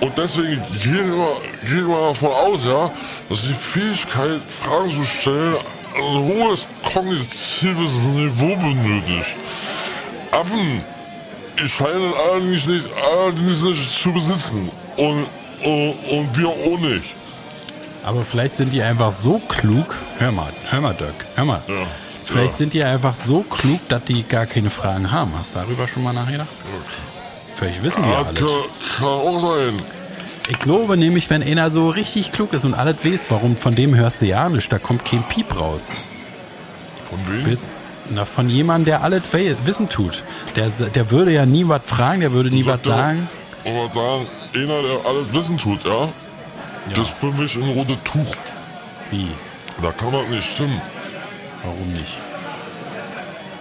[0.00, 2.90] Und deswegen gehen wir, gehen wir davon aus, ja,
[3.28, 5.56] dass die Fähigkeit, Fragen zu stellen,
[5.94, 9.36] ein hohes kognitives Niveau benötigt.
[10.32, 10.82] Affen
[11.66, 14.70] scheinen allerdings nicht, allerdings nicht zu besitzen.
[14.96, 15.26] Und,
[15.62, 17.14] und, und wir auch nicht.
[18.02, 19.94] Aber vielleicht sind die einfach so klug.
[20.18, 21.62] Hör mal, hör mal, Dirk, hör mal.
[21.68, 21.86] Ja.
[22.24, 22.56] Vielleicht ja.
[22.56, 25.32] sind die einfach so klug, dass die gar keine Fragen haben.
[25.36, 26.48] Hast du darüber schon mal nachgedacht?
[27.56, 28.40] Vielleicht wissen die ja Ja, alles.
[28.98, 29.82] kann, auch sein.
[30.48, 33.94] Ich glaube nämlich, wenn einer so richtig klug ist und alles weiß, warum, von dem
[33.94, 35.88] hörst du ja nicht, da kommt kein Piep raus.
[37.08, 37.46] Von wem?
[37.46, 37.66] Weiß-
[38.12, 39.22] Na, von jemandem, der alles
[39.64, 40.24] wissen tut.
[40.56, 43.28] Der, der würde ja nie was fragen, der würde nie was sagen.
[43.64, 46.08] Und was sagen, einer, der alles wissen tut, ja?
[46.94, 48.34] Das ist für mich ein rotes Tuch.
[49.10, 49.28] Wie?
[49.80, 50.80] Da kann man nicht stimmen.
[51.62, 52.18] Warum nicht?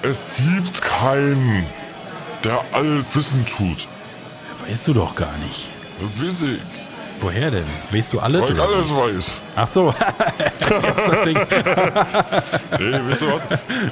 [0.02, 1.66] Es gibt keinen,
[2.44, 3.88] der alles wissen tut.
[4.68, 5.70] Weißt du doch gar nicht.
[6.00, 6.60] Das weiß ich,
[7.22, 7.66] Woher denn?
[7.92, 8.42] Weißt du alles?
[8.42, 8.96] weil ich alles wie?
[9.18, 9.42] weiß.
[9.58, 9.94] Ach so.
[11.26, 11.36] Ding.
[12.80, 13.42] Ey, weißt du was?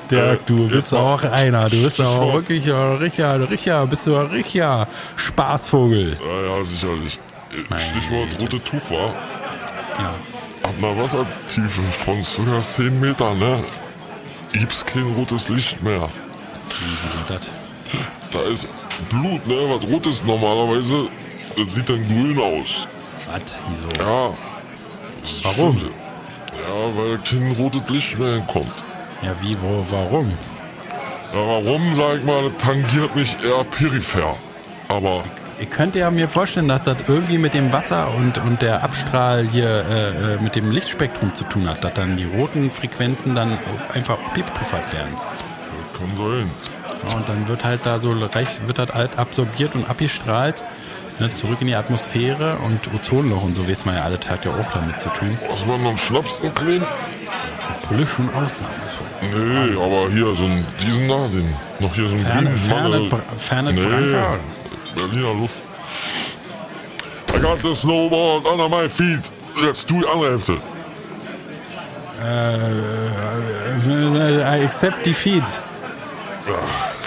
[0.10, 1.70] Dirk, du Äh, bist auch einer.
[1.70, 4.88] Du bist auch wirklich ein richtiger, richtiger, bist du ein richtiger
[5.18, 6.18] Spaßvogel.
[6.26, 7.20] Ja, ja, sicherlich.
[7.52, 8.56] Äh, Meine Stichwort Güte.
[8.56, 9.10] rote war.
[10.00, 10.14] Ja.
[10.64, 12.62] Ab einer Wassertiefe von ca.
[12.62, 13.62] 10 Metern, ne?
[14.54, 16.08] Gibt's kein rotes Licht mehr.
[16.70, 17.52] Wieso das?
[18.32, 18.68] Da ist
[19.10, 19.56] Blut, ne?
[19.70, 21.10] Was rot ist normalerweise,
[21.56, 22.88] das sieht dann grün aus.
[23.32, 23.60] Was?
[23.70, 23.90] Wieso?
[24.04, 24.34] Ja.
[25.44, 25.78] Warum?
[25.78, 28.84] Ja, weil kein rotes Licht mehr kommt.
[29.22, 30.32] Ja, wie, wo, warum?
[31.34, 34.36] Ja, warum, sag ich mal, tangiert mich eher peripher.
[34.90, 35.24] Aber
[35.60, 39.48] Ich könnte ja mir vorstellen, dass das irgendwie mit dem Wasser und, und der Abstrahl
[39.52, 43.58] hier äh, äh, mit dem Lichtspektrum zu tun hat, dass dann die roten Frequenzen dann
[43.94, 45.16] einfach abgepuffert werden.
[45.16, 46.50] das kann sein.
[47.10, 50.64] Ja, und dann wird halt da so reich, wird halt absorbiert und abgestrahlt,
[51.20, 54.52] ne, zurück in die Atmosphäre und Ozonloch und so weiß man ja alle Tag ja
[54.52, 55.38] auch damit zu tun.
[55.50, 56.86] Was man noch Schnaps noch kriegen?
[57.88, 58.62] Pulle schon aus.
[59.22, 62.90] Nee, aber hier so ein, diesen da, den, noch hier so ein Ferne, grünen ferne,
[62.90, 63.10] Mann.
[63.10, 64.40] Bra- ferne nee, Branca.
[64.96, 65.58] Berliner Luft.
[67.36, 69.22] I got the snowboard under my feet.
[69.64, 70.58] Jetzt du die andere Hälfte.
[72.24, 72.72] Äh,
[74.60, 75.44] I accept defeat.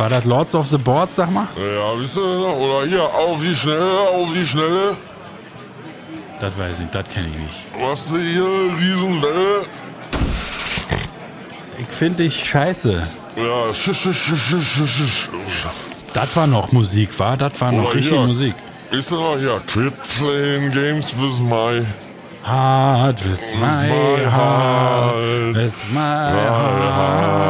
[0.00, 1.46] War das Lords of the Board, sag mal?
[1.58, 2.56] Ja, wisst ihr noch?
[2.56, 4.96] Oder hier, auf die Schnelle, auf die Schnelle.
[6.40, 7.66] Das weiß ich nicht, das kenne ich nicht.
[7.78, 8.46] Was hier,
[8.78, 9.66] Riesenwelle.
[11.78, 13.06] Ich finde dich scheiße.
[13.36, 15.68] Ja, sch, sch, sch, sch, sch, sch.
[16.14, 17.36] Das war noch Musik, war?
[17.36, 18.54] Das war noch Oder richtige hier, Musik.
[18.90, 19.60] Ist er noch hier?
[19.66, 21.84] Quit playing games with my
[22.42, 25.54] Heart with my my heart.
[25.54, 27.49] with my heart.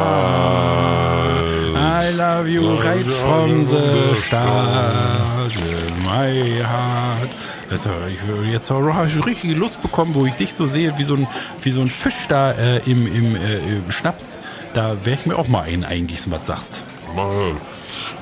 [2.61, 7.29] You right from the start with my heart.
[7.71, 8.19] Also, ich,
[8.51, 11.27] jetzt habe ich richtig Lust bekommen, wo ich dich so sehe, wie so ein,
[11.61, 14.37] wie so ein Fisch da äh, im, im, äh, im Schnaps.
[14.73, 16.83] Da wäre ich mir auch mal einen eingießen, was sagst.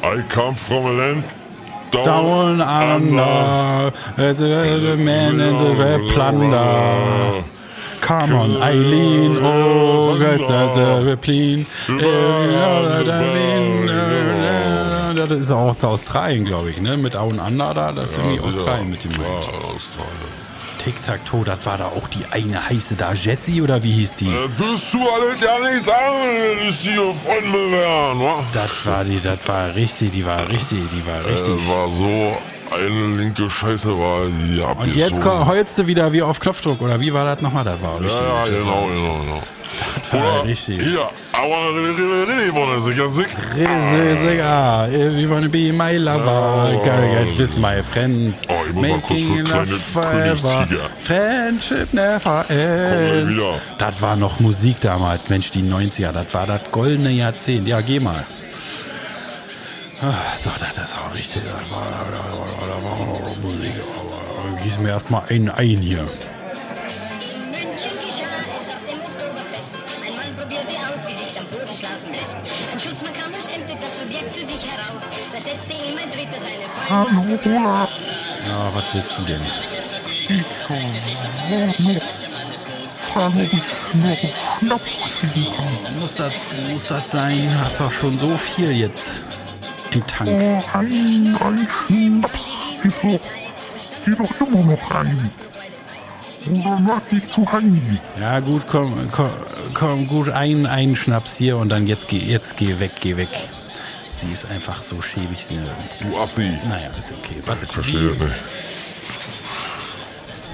[0.02, 1.24] I come from a land
[1.92, 7.44] Down under, as a man in the plunder.
[8.02, 11.66] Come on, Eileen, oh, the clean.
[15.28, 16.98] Das ist aus Australien, glaube ich, ne?
[16.98, 19.42] Mit Down Under da, das ist irgendwie Australien mit dem Ja, Moment.
[20.80, 24.28] Tic-Tac-Toe, das war da auch die eine heiße da, Jessie oder wie hieß die?
[24.28, 28.44] Äh, Willst du alles ja nicht sagen, ich hier Freunde werden, wa?
[28.54, 31.54] Das war die, das war richtig, die war richtig, die war richtig.
[31.54, 32.38] Äh, war so
[32.74, 35.00] eine linke Scheiße, war die Und abgesogen.
[35.00, 37.64] jetzt komm, heulst du wieder wie auf Knopfdruck, oder wie war das nochmal?
[37.64, 38.20] Das war richtig.
[38.22, 39.44] Ja, ja, das genau, genau, genau.
[40.12, 40.82] war Oder richtig.
[40.82, 43.28] I wanna really, wanna sicher sick.
[43.56, 44.40] Really sing,
[45.14, 46.84] if you wanna be my lover, Oh.
[46.84, 48.42] get with my friends.
[48.50, 49.68] Oh, ich muss mal kurz für kleine.
[49.94, 50.90] Königstiger.
[51.02, 53.42] Friendship never ends.
[53.78, 57.68] Das war noch Musik damals, Mensch, die 90er, das war das goldene Jahrzehnt.
[57.68, 58.26] Ja, geh mal.
[58.26, 61.10] Ah, So, das das war richtig, das war, das war, das war
[63.42, 63.74] Musik.
[64.38, 66.00] Aber Gieß mir erstmal einen ein hier.
[66.00, 68.24] In München geschah
[68.60, 69.76] es auf dem Oktoberfest.
[70.06, 72.38] Ein Mann probierte aus, wie sich's am Boden schlafen lässt.
[72.72, 75.02] Ein Schutzmann kam und stemmte das Subjekt zu sich herauf.
[75.34, 77.48] Da setzte ihm ein Dritter seine Freunde.
[77.50, 77.92] Hallo Olaf,
[78.48, 79.42] Ja, was willst du denn?
[80.30, 80.86] ich kann.
[86.00, 86.34] Muss das,
[86.72, 87.60] muss das sein?
[87.64, 89.04] Hast doch schon so viel jetzt
[89.92, 90.30] im Tank.
[90.32, 95.30] Oh, ein, ein Schnaps ist doch, geht doch immer noch rein.
[96.50, 97.82] Oder mag ich zu Heini?
[98.20, 99.30] Ja, gut, komm, komm,
[99.74, 103.30] komm gut, ein, ein Schnaps hier und dann jetzt geh, jetzt geh weg, geh weg.
[104.14, 105.46] Sie ist einfach so schäbig.
[105.46, 105.60] Sie,
[106.02, 106.50] Du Assi.
[106.68, 107.36] naja, ist okay.
[107.46, 108.34] Was, Ich verstehe das nicht.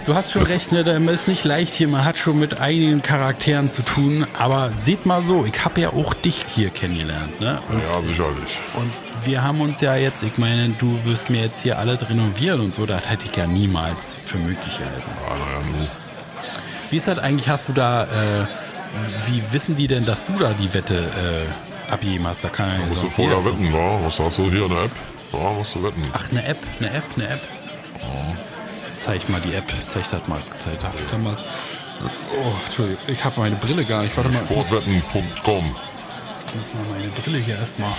[0.06, 0.84] Du hast schon recht, ne?
[0.84, 1.88] Das ist nicht leicht hier.
[1.88, 4.28] Man hat schon mit einigen Charakteren zu tun.
[4.38, 7.60] Aber seht mal so, ich habe ja auch dich hier kennengelernt, ne?
[7.70, 8.60] Und, Ja, sicherlich.
[8.76, 8.91] und
[9.26, 12.76] wir haben uns ja jetzt, ich meine, du wirst mir jetzt hier alle renovieren und
[12.76, 12.86] so.
[12.86, 15.10] Das hätte ich ja niemals für möglich gehalten.
[15.28, 15.88] Ah, naja, nu.
[16.91, 17.49] Wie ist das eigentlich?
[17.49, 18.08] Hast du da, äh,
[19.26, 22.43] wie wissen die denn, dass du da die Wette äh, abgegeben hast?
[22.43, 23.99] Da kann ja Da musst du vorher wetten, wa?
[24.03, 24.91] Was hast du hier, eine App?
[25.34, 26.03] Ja, musst du wetten.
[26.14, 27.41] Ach, eine App, eine App, eine App.
[29.06, 30.39] Zeig mal die App, zeig das mal.
[30.58, 30.95] Zeig das.
[31.12, 34.18] Kann man, oh, Entschuldigung, ich habe meine Brille gar nicht.
[34.18, 35.76] Warte mal, ich muss, Sportwetten.com.
[36.58, 37.91] muss mal meine Brille hier erstmal.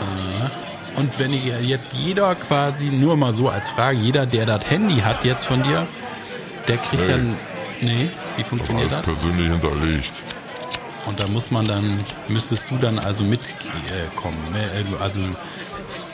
[0.00, 4.68] Äh, und wenn ich jetzt jeder quasi, nur mal so als Frage, jeder, der das
[4.68, 5.86] Handy hat jetzt von dir,
[6.66, 7.08] der kriegt Nee.
[7.12, 7.36] dann.
[7.80, 9.02] Nee, wie funktioniert das?
[9.02, 10.12] persönlich hinterlegt.
[11.06, 14.54] Und da muss man dann, müsstest du dann also mitkommen.
[14.54, 15.20] Äh, äh, also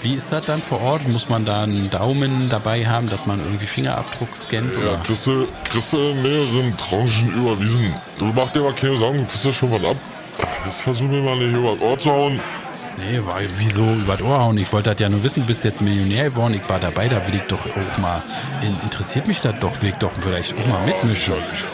[0.03, 1.09] wie ist das dann vor Ort?
[1.09, 4.73] Muss man da einen Daumen dabei haben, dass man irgendwie Fingerabdruck scannt?
[4.73, 5.03] Ja, Oder?
[5.03, 7.95] kriegst du, kriegst du in mehreren Tranchen überwiesen.
[8.19, 9.97] Du mach dir mal keine Sorgen, du kriegst ja schon was ab.
[10.65, 12.41] Jetzt versuch mir mal nicht über das Ohr zu hauen.
[12.99, 14.59] Nee, war, wieso über das Ohr hauen?
[14.59, 16.55] Ich wollte das ja nur wissen, du bist jetzt Millionär geworden.
[16.55, 18.23] Ich war dabei, da will ich doch auch mal,
[18.63, 21.35] in, interessiert mich das doch, will ich doch vielleicht auch mal mitmischen.
[21.35, 21.65] Sicherlich.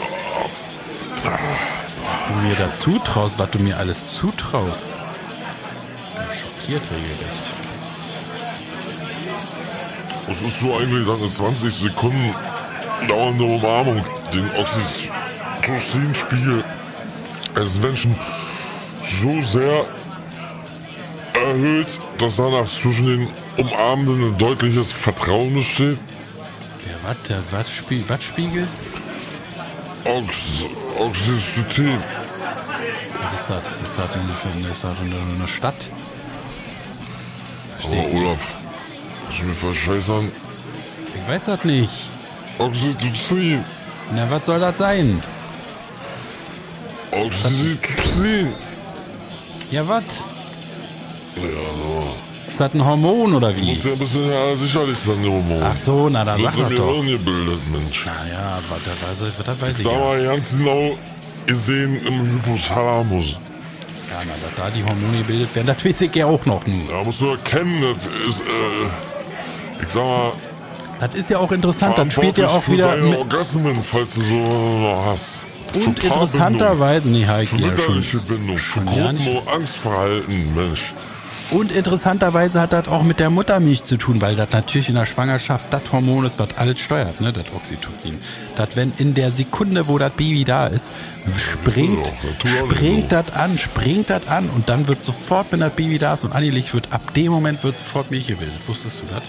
[2.27, 4.83] Du mir da zutraust, was du mir alles zutraust.
[4.83, 7.54] Bin schockiert regelrecht.
[10.27, 12.33] Was ist so eigentlich in 20 Sekunden
[13.07, 14.03] dauernde Umarmung,
[14.33, 16.63] den Oxytocin-Spiegel
[17.55, 18.15] es Menschen
[19.01, 19.85] so sehr
[21.33, 25.99] erhöht, dass danach zwischen den Umarmenden ein deutliches Vertrauen besteht?
[26.85, 27.15] Der was?
[27.29, 28.67] Der Wattspie Wattspiegel?
[30.05, 30.65] Ox
[30.97, 32.01] Oxytocin.
[33.21, 33.67] Was ist das?
[33.83, 35.89] Ist das eine, für- ist das eine, eine Stadt?
[37.83, 38.55] Aber Olaf,
[39.35, 40.31] kannst du mir verscheißern?
[41.15, 41.91] Ich weiß das nicht.
[42.57, 43.63] Oxytocin.
[44.13, 45.21] Na, was soll das sein?
[47.11, 48.53] Oxytocin.
[49.71, 50.03] Ja, was?
[51.35, 52.15] Ja, so.
[52.47, 53.73] Ist das ein Hormon oder wie?
[53.73, 55.63] Muss ja ein bisschen ja, sicherlich sein, der Hormon.
[55.63, 56.87] Ach so, na, da Wird sag das doch.
[56.87, 58.05] Gehirn gebildet, Mensch.
[58.05, 59.99] Naja, was, das weiß ich, das weiß ich Sag ja.
[59.99, 60.97] mal ganz genau
[61.45, 63.31] gesehen im Hypothalamus.
[64.11, 66.85] Ja, na, dass da die Hormone gebildet werden, das weiß ich ja auch noch nie.
[66.87, 69.14] Da musst du erkennen, das ist, äh,
[69.81, 70.33] ich sag mal,
[70.99, 75.01] Das ist ja auch interessant, dann spielt ja auch wieder deine Orgasmen, falls du so
[75.05, 75.43] hast.
[75.85, 78.81] Und interessanterweise, nee, Heike, Für ja schon, mütterliche Bindung, für.
[78.81, 80.93] Gruppen- Angstverhalten, Mensch.
[81.51, 85.05] Und interessanterweise hat das auch mit der Muttermilch zu tun, weil das natürlich in der
[85.05, 88.17] Schwangerschaft das Hormon ist, was alles steuert, ne, das Oxytocin.
[88.55, 90.91] Das, wenn in der Sekunde, wo das Baby da ist,
[91.37, 92.07] springt,
[92.69, 96.23] springt das an, springt das an und dann wird sofort, wenn das Baby da ist
[96.23, 98.67] und angelegt wird, ab dem Moment wird sofort Milch gebildet.
[98.67, 99.21] Wusstest du das?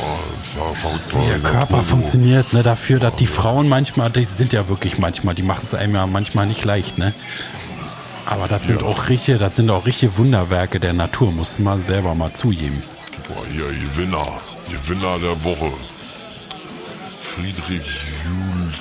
[0.00, 5.42] War, Körper funktioniert, ne, dafür, dass die Frauen manchmal, die sind ja wirklich manchmal, die
[5.42, 7.14] machen es einem ja manchmal nicht leicht, ne.
[8.26, 12.14] Aber das sind auch richtige, das sind auch richtige Wunderwerke der Natur, muss man selber
[12.14, 12.82] mal zugeben.
[13.28, 14.26] Boah, hier, Gewinner.
[14.70, 15.70] Gewinner der Woche.
[17.20, 17.82] Friedrich
[18.24, 18.72] Jul...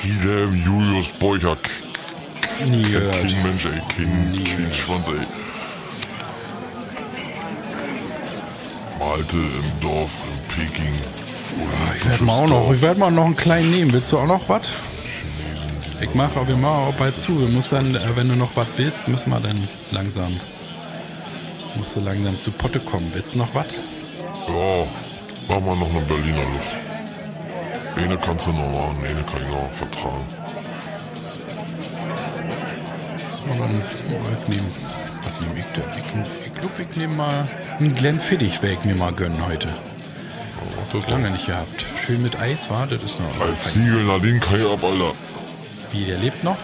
[0.00, 1.56] Friedhelm Julius Beucher.
[1.56, 3.20] K- Nie Kein gehört.
[3.26, 3.80] Kind, Mensch, ey.
[4.44, 5.26] Kind Schwanz, ey.
[9.00, 10.94] Malte im Dorf in Peking.
[11.96, 13.92] Ich werde mal auch noch, ich werde mal noch einen kleinen nehmen.
[13.94, 14.68] Willst du auch noch was?
[16.02, 17.40] Ich mache, wir machen auch bald zu.
[17.40, 20.38] Wir müssen dann, äh, wenn du noch was willst, müssen wir dann langsam,
[21.76, 23.10] musst du langsam zu Potte kommen.
[23.14, 23.66] Willst du noch was?
[24.48, 24.86] Ja,
[25.48, 26.78] mach mal noch eine Berliner Luft.
[27.96, 30.26] Eine kannst du noch machen, eine kann ich noch vertragen.
[33.50, 34.68] Und dann, oh, ich nehme,
[35.22, 35.84] was nehme ich denn?
[35.96, 36.39] Ich,
[36.78, 37.48] ich nehme mal
[37.78, 39.68] einen Glenn Fiddich, werde ich mir mal gönnen heute.
[40.92, 41.32] Das Lange doch.
[41.32, 41.84] nicht gehabt.
[42.04, 43.40] Schön mit Eis war, das ist noch.
[43.40, 45.12] Ralf Siegel, Nadine kann ich ab, Alter.
[45.92, 46.56] Wie, der lebt noch?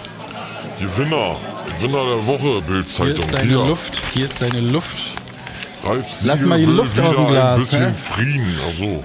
[0.80, 1.36] Gewinner.
[1.76, 3.24] Gewinner der Woche, Hier Bildzeitung.
[3.24, 4.96] ist deine Luft, hier ist deine Luft.
[5.84, 7.96] Ralf Siegel Lass mal die will Luft wieder aus dem Glas, ein bisschen hä?
[7.96, 8.60] Frieden.
[8.66, 9.04] Also,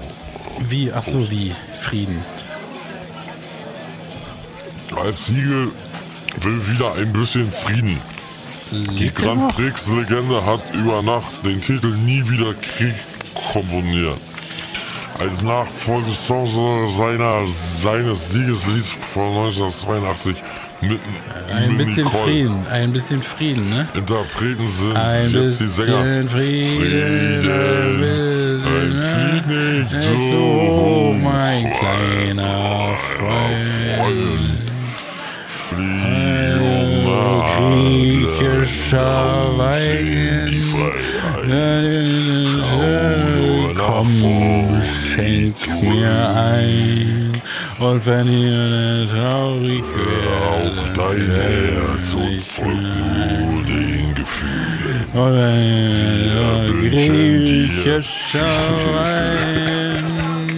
[0.68, 1.54] Wie, ach so, wie?
[1.80, 2.24] Frieden.
[4.94, 5.70] Ralf Siegel
[6.40, 7.98] will wieder ein bisschen Frieden.
[8.72, 9.54] Die Grand?
[9.54, 12.94] Prix-Legende hat über Nacht den Titel Nie wieder Krieg
[13.52, 14.16] komponiert.
[15.18, 20.42] Als Nachfolgesong seiner, seines Siegeslieds von 1982
[20.80, 21.00] mitten
[21.54, 22.24] Ein in bisschen Nicole.
[22.24, 23.86] Frieden, ein bisschen Frieden, ne?
[23.94, 26.02] Interpreten sind Ein jetzt die Sänger.
[26.02, 33.60] bisschen Frieden, Frieden, ein Frieden nicht so so, hoch, mein kleiner Freund.
[33.98, 34.58] Freund.
[35.44, 36.32] Flieh
[37.62, 38.11] griechischer
[39.58, 40.62] Wein.
[41.48, 42.82] Nach
[43.74, 47.32] Komm, schenk mir ein.
[47.78, 55.04] Und wenn ihr traurig werdet, Auf dein Herz und folg nur den Gefühlen.
[55.12, 55.64] Und wenn
[56.28, 58.40] ihr griechischer
[58.94, 60.04] Wein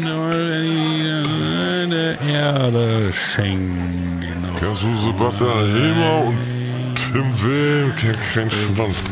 [0.04, 4.20] und wenn ihr Erde schenken.
[4.58, 6.53] Kennst du Sebastian Hilmer und
[7.14, 7.94] Tim Wilm?
[7.94, 9.04] Kennt kein Schwanz.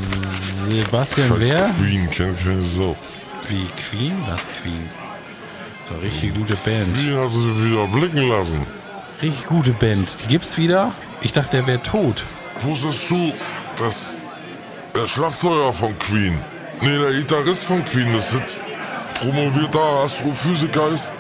[0.66, 1.70] Sebastian Scheiß wer?
[1.78, 2.96] Queen, kennt keine Sau.
[3.48, 4.12] Wie Queen?
[4.26, 4.90] Was Queen?
[5.88, 6.96] So richtig gute Band.
[6.96, 8.66] Queen hat sie wieder blicken lassen.
[9.22, 10.16] Richtig gute Band.
[10.20, 10.90] Die gibt's wieder?
[11.20, 12.24] Ich dachte, der wäre tot.
[12.62, 13.32] Wusstest du,
[13.78, 14.14] dass
[14.96, 16.40] der Schlagzeuger von Queen,
[16.80, 18.58] nee, der Gitarrist von Queen, das ist
[19.14, 21.14] promovierter Astrophysiker ist?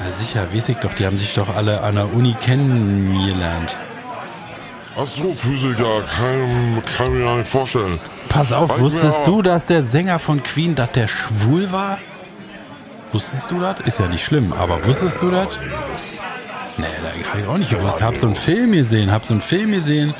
[0.00, 0.92] Na sicher, weiß ich doch.
[0.92, 3.78] Die haben sich doch alle an der Uni kennengelernt.
[4.96, 7.98] Astrophysiker, kann, kann mir ja nicht vorstellen.
[8.28, 11.98] Pass auf, Weil wusstest du, dass der Sänger von Queen, dass der schwul war?
[13.12, 13.80] Wusstest du das?
[13.80, 15.48] Ist ja nicht schlimm, aber wusstest du das?
[16.78, 18.02] Nee, da hab ich auch nicht gewusst.
[18.02, 20.14] Hab so einen Film gesehen, hab so einen Film gesehen,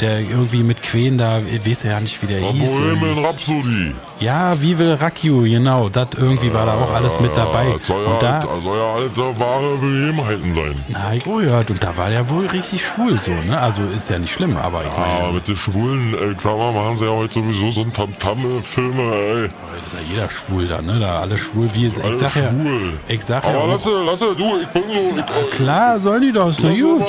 [0.00, 2.70] der irgendwie mit Queen da, ich weiß ja nicht, wie der hieß.
[2.70, 3.94] Bohemian Rhapsody.
[4.20, 5.88] Ja, wie will Rakio, genau.
[5.88, 7.74] Das irgendwie war da auch alles mit dabei.
[7.78, 10.84] Das soll, Und ja, da, soll ja alles äh, wahre Begebenheiten sein.
[10.88, 13.58] na, ich gehört, und da war der wohl richtig schwul so, ne?
[13.60, 16.72] Also ist ja nicht schlimm, aber ich meine, mit den Schwulen, äh, ich sag mal,
[16.72, 19.48] machen sie ja heute sowieso so ein Tamtam-Filme, ey.
[19.78, 20.98] das ist ja jeder schwul da, ne?
[20.98, 22.92] Da alle schwul, wie es, ich Alle sag ja, schwul.
[23.08, 26.32] ich sag ja Aber lasse, lasse, du, ich bin so, ich, äh, klar sollen die
[26.32, 27.02] doch, ist doch gut.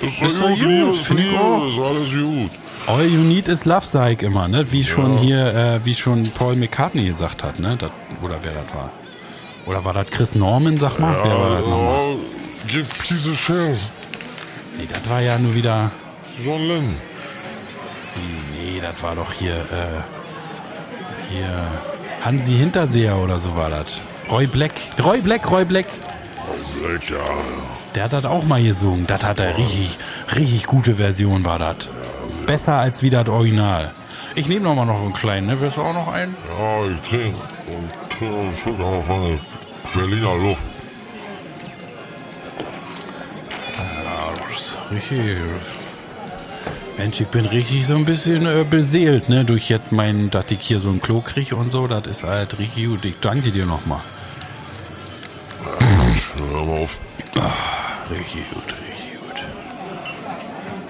[0.00, 1.68] Ist doch gut, gut, Liebe, ist find ich Liebe, auch.
[1.68, 2.23] ist alles gut.
[2.86, 4.70] All you need is love, sag ich immer, ne?
[4.70, 7.76] Wie schon hier, äh, wie schon Paul McCartney gesagt hat, ne?
[7.78, 7.90] Das,
[8.22, 8.90] oder wer das war.
[9.66, 11.16] Oder war das Chris Norman, sag mal?
[11.24, 11.98] wer war Ja, das nochmal?
[11.98, 12.16] oh,
[12.68, 13.90] give peace a chance.
[14.76, 15.90] Nee, das war ja nur wieder.
[16.44, 16.96] John Lennon.
[18.52, 21.66] Nee, das war doch hier, äh, hier,
[22.24, 24.00] Hansi Hinterseher oder so war das.
[24.30, 24.72] Roy Black.
[25.02, 25.86] Roy Black, Roy Black.
[26.80, 27.16] Black, ja.
[27.94, 29.06] Der hat das auch mal gesungen.
[29.06, 29.96] Das hat er richtig,
[30.36, 31.88] richtig gute Version war das.
[32.46, 33.92] Besser als wie das Original.
[34.34, 35.60] Ich nehme noch mal noch einen kleinen, ne?
[35.60, 36.36] Willst du auch noch einen?
[36.58, 39.38] Ja, ich trinke und trinke einen Schluck auf meine
[39.94, 40.62] Berliner Luft.
[43.78, 45.38] Ja, das ist richtig.
[46.96, 49.44] Mensch, ich bin richtig so ein bisschen äh, beseelt, ne?
[49.44, 51.86] Durch jetzt meinen, dass ich hier so ein Klo kriege und so.
[51.86, 53.04] Das ist halt richtig gut.
[53.04, 54.00] Ich danke dir nochmal.
[56.36, 56.98] Hör mal auf.
[58.10, 59.42] Richtig gut, richtig gut.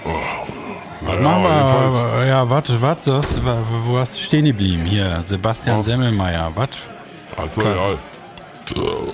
[0.04, 0.43] Naja,
[1.04, 2.02] Machen jedenfalls.
[2.02, 3.40] wir, ja, warte, warte, was,
[3.86, 4.84] wo hast du stehen geblieben?
[4.84, 6.68] Hier, Sebastian Semmelmeier, was?
[7.36, 7.76] Achso, ja.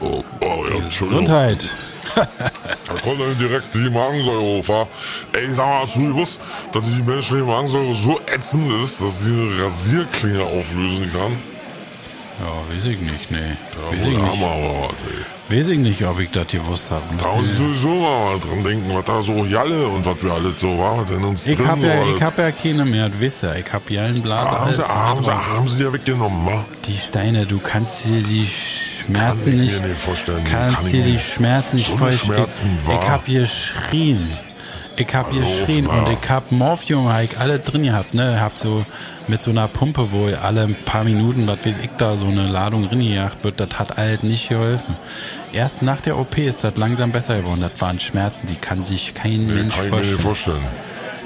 [0.00, 0.78] Oh, oh, ja.
[0.80, 1.70] Gesundheit.
[2.14, 4.86] Da kommt dann direkt die Magensäure hoch?
[5.32, 6.40] Ey, sag mal, hast du gewusst,
[6.72, 11.38] dass die menschliche Magensäure so ätzend ist, dass sie eine Rasierklinge auflösen kann?
[12.40, 13.38] Ja, weiß ich nicht, nee.
[13.72, 14.18] Da weiß, ich nicht.
[14.42, 15.58] Aber was, ey.
[15.58, 17.04] weiß ich nicht, ob ich das gewusst habe.
[17.22, 20.58] Da muss ich sowieso mal dran denken, was da so Jalle und was wir alles
[20.60, 23.42] so war, was in uns Ich drin hab ja, ich hab ja keine mehr, weißt
[23.42, 24.46] ja, ich hab ja einen Blatt.
[24.46, 26.64] Ah, haben, sie, haben, sie, aber haben sie ja weggenommen, wa?
[26.86, 30.44] Die Steine, du kannst dir die Schmerzen Kann ich nicht, nicht vorstellen.
[30.44, 31.18] kannst Kann ich dir die.
[31.18, 32.34] Schmerzen nicht So vorstellen.
[32.36, 33.08] Schmerzen, Ich wa?
[33.08, 34.30] hab geschrien.
[34.96, 35.98] Ich hab Hallo, geschrien na.
[35.98, 38.38] und ich hab Morphium, hab ich alle drin gehabt, ne?
[38.40, 38.84] Hab so
[39.30, 42.48] mit so einer Pumpe, wo alle ein paar Minuten, was weiß ich da, so eine
[42.48, 44.96] Ladung reingejagt wird, das hat halt nicht geholfen.
[45.52, 47.60] Erst nach der OP ist das langsam besser geworden.
[47.60, 50.58] Das waren Schmerzen, die kann sich kein Mensch Kann ich mir nicht vorstellen.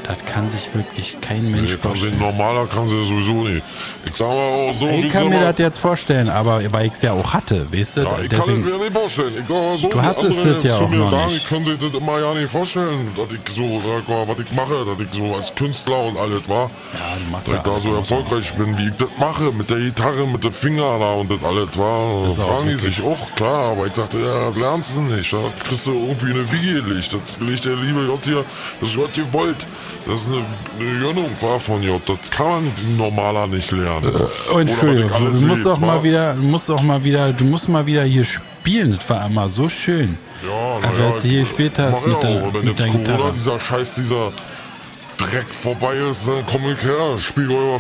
[0.07, 2.19] Das kann sich wirklich kein Mensch Nee, vorstellen.
[2.19, 3.63] normaler kann sie sowieso nicht.
[4.05, 4.35] Ich sag mal
[4.71, 7.67] auch so, Ich kann mir das jetzt vorstellen, aber weil ich es ja auch hatte,
[7.73, 8.01] weißt du?
[8.03, 9.33] Ja, ich kann es Deswegen, mir nicht vorstellen.
[9.35, 11.37] Ich sag mal so, Du hattest das ja auch mir noch sagen, nicht.
[11.39, 14.85] ich kann sich das immer ja nicht vorstellen, dass ich so, mal, was ich mache,
[14.85, 16.65] dass ich so als Künstler und alles war.
[16.93, 19.71] ja, du machst Dass ja ich da so erfolgreich bin, wie ich das mache, mit
[19.71, 22.29] der Gitarre, mit den Fingern da und das alles war.
[22.29, 25.33] auch fragen die sich auch, klar, aber ich dachte, ja, das lernst du nicht.
[25.33, 27.11] Da kriegst du irgendwie eine Wiege gelegt.
[27.15, 28.45] Das legt der liebe Gott hier,
[28.83, 29.67] das Gott gewollt.
[30.07, 30.45] Das ist eine,
[30.79, 32.03] eine Gönnung war von Gott.
[32.07, 34.13] Das kann man normaler nicht lernen.
[34.53, 37.87] Oh, Entschuldigung, du musst auch mal wieder, du musst auch mal wieder, du musst mal
[37.87, 38.97] wieder hier spielen.
[38.97, 40.19] Das war immer so schön.
[40.47, 42.55] Ja, Also ja, als du hier gespielt hast mit ja der- auch.
[42.55, 43.33] Wenn mit jetzt Corona, Gitarre.
[43.35, 44.33] dieser Scheiß, dieser
[45.17, 47.79] Dreck vorbei ist, dann komm ich her, spiel euer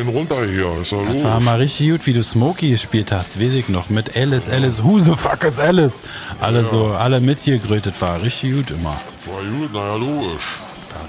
[0.00, 0.80] ihn runter hier.
[0.80, 3.90] Ist ja Das war mal richtig gut, wie du Smokey gespielt hast, weiß ich noch.
[3.90, 6.04] Mit Alice, Alice, who the fuck is Alice?
[6.40, 8.96] Alle so, alle mitgegrötet war richtig gut immer.
[9.26, 10.60] War gut, naja, logisch.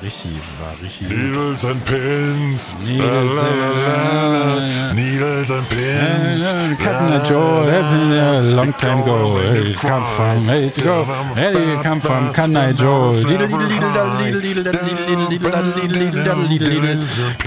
[0.01, 1.09] Richtig, war richtig.
[1.09, 2.75] Needles and Pins.
[2.83, 6.45] Needles and- Needles and Pins.
[6.77, 9.39] Cutting a Joe, a long time ago.
[9.81, 11.05] Come from, hey, go.
[11.35, 13.23] Hey, come from, can I Joe?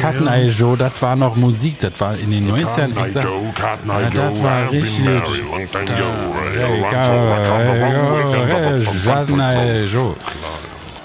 [0.01, 2.91] Cotton Eye Joe, das war noch Musik, das war in den 90ern.
[3.05, 5.07] Ich sag, ja, das war richtig
[9.05, 10.15] Cotton Eye Joe.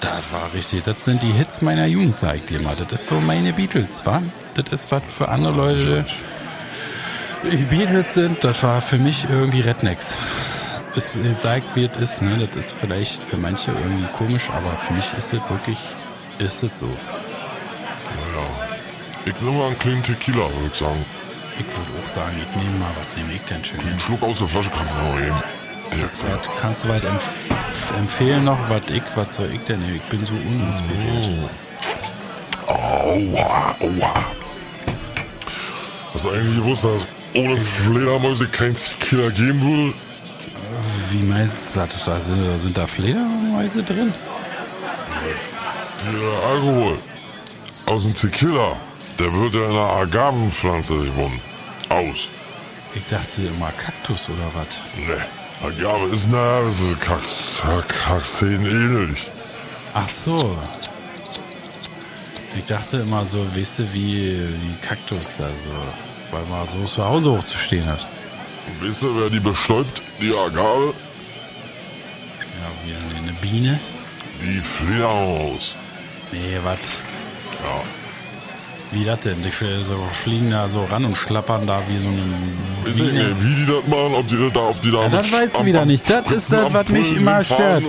[0.05, 2.75] Das war richtig, das sind die Hits meiner Jugend, sag ich dir mal.
[2.75, 4.21] Das ist so meine Beatles, wa?
[4.53, 6.05] Das ist was für andere Leute.
[7.43, 10.13] Die Beatles sind, das war für mich irgendwie Rednecks.
[10.95, 12.47] Es sagt, wie es ist, ne?
[12.47, 15.79] Das ist vielleicht für manche irgendwie komisch, aber für mich ist es wirklich,
[16.39, 16.89] ist es so.
[19.25, 21.03] Ich nehme mal einen kleinen Tequila, würde ich sagen.
[21.57, 23.79] Ich würde auch sagen, ich nehme mal, was nehme ich denn schön?
[23.79, 25.43] Einen Schluck aus der Flasche kannst du noch eben.
[25.91, 26.25] Was
[26.59, 27.49] kannst du weit empf
[27.97, 29.81] empfehlen noch, was ich, was soll ich denn?
[29.95, 31.49] Ich bin so uninspiriert.
[32.67, 34.25] Aua, aua.
[36.13, 39.93] Hast du eigentlich gewusst, dass ohne Fledermäuse kein Tequila geben würde?
[41.11, 42.05] Wie meinst du das?
[42.05, 44.13] Da sind, da sind da Fledermäuse drin?
[46.05, 46.97] Der Alkohol
[47.85, 48.75] aus dem Tequila,
[49.19, 51.41] der wird ja in einer Agavenpflanze gewonnen.
[51.89, 52.29] Aus.
[52.93, 54.67] Ich dachte immer Kaktus oder was?
[55.07, 55.25] Ne.
[55.65, 59.27] Agave ist na, das ist Kax, Kaxen ähnlich.
[59.95, 60.55] Ach so.
[62.55, 65.71] Ich dachte immer so, weißt du, wie, wie Kaktus da so,
[66.31, 68.05] weil man so zu Hause hochzustehen hat.
[68.67, 70.93] Und weißt du, wer die bestäubt, die Agave?
[72.61, 73.79] Ja, wie eine Biene.
[74.41, 75.77] Die Fledermaus.
[76.31, 76.79] Nee, was?
[77.63, 78.04] Ja.
[78.91, 79.41] Wie das denn?
[79.41, 79.49] Die
[79.83, 82.09] so fliegen da so ran und schlappern da wie so
[82.85, 85.31] Weiß ich nicht, wie die das machen, ob die da, ob die da Ja, das
[85.31, 86.09] weißt du wieder nicht.
[86.09, 87.83] Das ist das, was mich immer stört.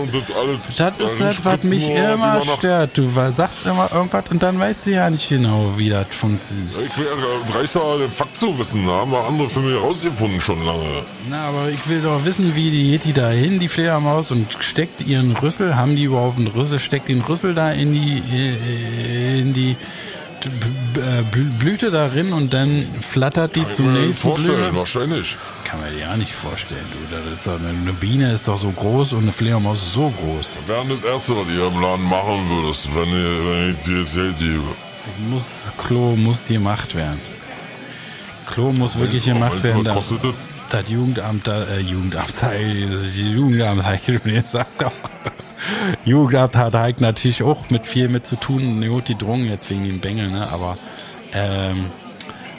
[0.76, 2.96] Das, ist äh, das, was mich immer stört.
[2.96, 6.70] Du sagst immer irgendwas und dann weißt du ja nicht genau, wie das funktioniert.
[6.86, 10.64] Ich reicht da den Fakt zu wissen, da haben wir andere für mich rausgefunden schon
[10.64, 11.04] lange.
[11.28, 14.56] Na, aber ich will doch wissen, wie die geht die da hin, die Fledermaus, und
[14.60, 19.40] steckt ihren Rüssel, haben die überhaupt einen Rüssel, steckt den Rüssel da in die, äh,
[19.40, 19.76] in die
[21.58, 24.76] Blüte darin und dann flattert die Kann ich zum mir nächsten vorstellen, Blüte.
[24.76, 25.36] wahrscheinlich.
[25.64, 27.30] Kann man ja nicht vorstellen, du.
[27.34, 30.54] Das eine, Biene ist doch so groß und eine Fledermaus ist so groß.
[30.66, 34.14] Wäre das Erste, was ihr im Laden machen würdest, wenn, ihr, wenn ich dir das
[34.14, 34.62] Geld gebe.
[35.30, 37.20] Muss, Klo muss gemacht werden.
[38.46, 39.84] Klo muss wirklich gemacht werden.
[39.84, 40.34] was kostet das?
[40.70, 44.84] Das Jugendamt, da- äh, Jugendamt, das Jugendamt, habe ich schon gesagt.
[46.04, 48.78] Jugendamt hat halt natürlich auch mit viel mit zu tun.
[48.78, 50.48] Ne, gut, die Drogen jetzt wegen den Bengel, ne?
[50.48, 50.78] Aber
[51.32, 51.86] ähm,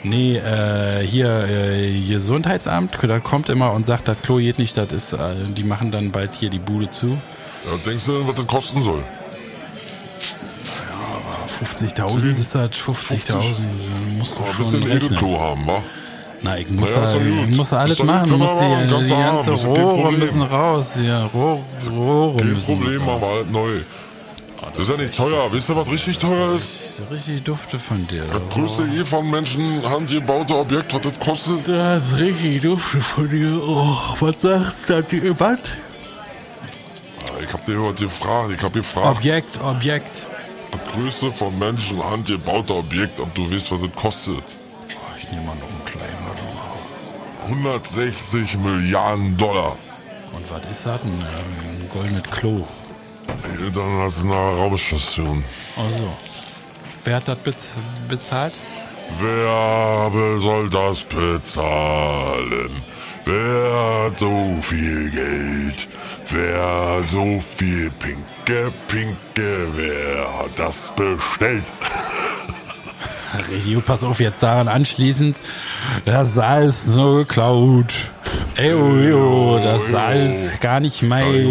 [0.02, 4.92] nee, äh, hier äh, Gesundheitsamt, das kommt immer und sagt, das Klo geht nicht, das
[4.92, 7.06] ist, äh, die machen dann bald hier die Bude zu.
[7.08, 9.02] Ja, denkst du was das kosten soll?
[11.60, 13.60] 50.000 ist das, 50.000,
[14.16, 14.96] musst du Aber ein schon bisschen rechnen.
[15.06, 15.82] Edelklo haben, wa?
[16.42, 19.44] Na, ich muss, ist da, ich muss da alles machen, muss die, machen, die haben,
[19.44, 20.20] ganze kein Rohre Problem.
[20.20, 23.22] müssen raus, ja, Rohr, Rohre Kein müssen Problem, raus.
[23.22, 23.80] aber halt neu.
[24.76, 25.52] Das ist ja nicht teuer.
[25.52, 26.68] Wisst ihr, was richtig teuer ist?
[26.68, 28.22] Das ist richtig dufte von dir.
[28.24, 31.66] Das größte je von Menschen handgebaute Objekt, was das kostet?
[31.68, 33.60] Das ist richtig dufte von dir.
[33.66, 35.02] Oh, was sagst du?
[35.38, 35.58] Was?
[37.20, 40.26] Ja, Ich hab dir heute gefragt, ich hab gefragt, Objekt, Objekt.
[40.72, 44.34] das größte von Menschen handgebaute Objekt, ob du weißt, was das kostet.
[44.44, 45.77] Oh, ich nehme mal noch
[47.48, 49.74] 160 Milliarden Dollar.
[50.34, 51.00] Und was ist das?
[51.02, 52.66] Ein, äh, ein goldenes Klo.
[53.58, 55.42] Internationale Raumstation.
[55.76, 56.14] Also.
[57.04, 57.68] Wer hat das bez
[58.06, 58.52] bezahlt?
[59.18, 62.82] Wer soll das bezahlen?
[63.24, 65.88] Wer hat so viel Geld?
[66.30, 69.68] Wer hat so viel Pinke, Pinke?
[69.74, 71.64] Wer hat das bestellt?
[73.38, 75.40] Richtig gut, pass auf, jetzt daran anschließend.
[76.04, 77.92] Das ist alles nur geklaut.
[78.56, 81.48] Ey, oh, oh, das ist alles gar nicht mein.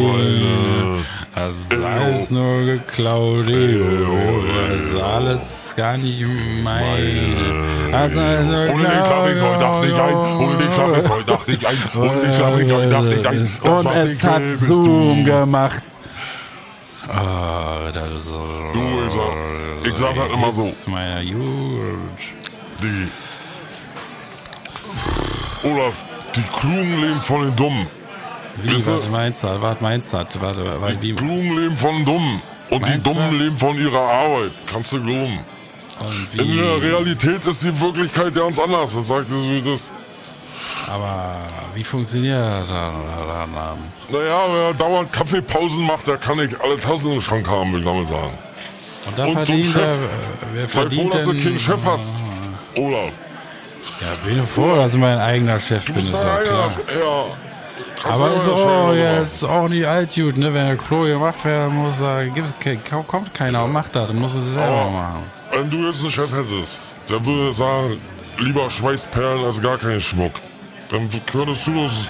[1.33, 3.47] Das ist alles nur geklaut.
[3.47, 6.25] ey, oh, oh, Das ist alles gar nicht
[6.63, 7.33] mein.
[7.87, 10.15] Ist alles nur Ohne den heute Nacht nicht ein.
[10.15, 10.77] Ohne den
[11.09, 11.77] heute Nacht nicht ein.
[11.95, 13.49] Ohne den heute Nacht nicht ein.
[13.63, 15.83] Das, Und es hat Zoom gemacht.
[17.09, 18.71] Ah, das ist so.
[18.73, 20.71] Du, ich sag- ich sag halt immer so.
[20.87, 22.19] Meiner Jugend.
[22.81, 23.07] Die.
[25.67, 26.01] Olaf,
[26.35, 27.87] die Klugen leben von den Dummen.
[28.61, 28.75] Wie, du?
[28.75, 29.61] was meinst du?
[29.61, 30.17] Was meinst du?
[30.17, 32.41] Warte, warte, Die Klugen leben von den Dummen.
[32.69, 33.13] Und die Meinst du?
[33.13, 34.51] Dummen leben von ihrer Arbeit.
[34.71, 35.39] Kannst du glauben.
[36.33, 38.93] In der Realität ist die Wirklichkeit ganz anders.
[38.93, 39.91] Das sagt es, wie das ist.
[40.87, 41.35] Aber
[41.75, 42.67] wie funktioniert das?
[42.69, 47.85] Naja, wer dauernd Kaffeepausen macht, der kann nicht alle Tassen im Schrank haben, will ich
[47.85, 48.37] damit sagen.
[49.07, 49.81] Und da Und so verdient Chef.
[50.01, 50.09] er,
[50.53, 52.23] wer Sei froh, dass du keinen Chef hast.
[52.75, 53.11] Olaf.
[54.01, 56.43] Ja, bin froh, dass ich mein eigener Chef Du bin, bist ist ja ja einer.
[56.43, 56.71] klar.
[56.99, 57.25] Ja.
[58.11, 60.53] Aber ist ja auch jetzt auch nicht alt gut, ne?
[60.53, 62.23] Wenn der Klo gemacht werden muss, da
[63.07, 65.23] kommt keiner und macht das, dann muss es selber Aber machen.
[65.51, 67.99] wenn du jetzt einen Chef hättest, der würde sagen,
[68.37, 70.33] lieber Schweißperlen als gar keinen Schmuck,
[70.89, 72.07] dann könntest du das,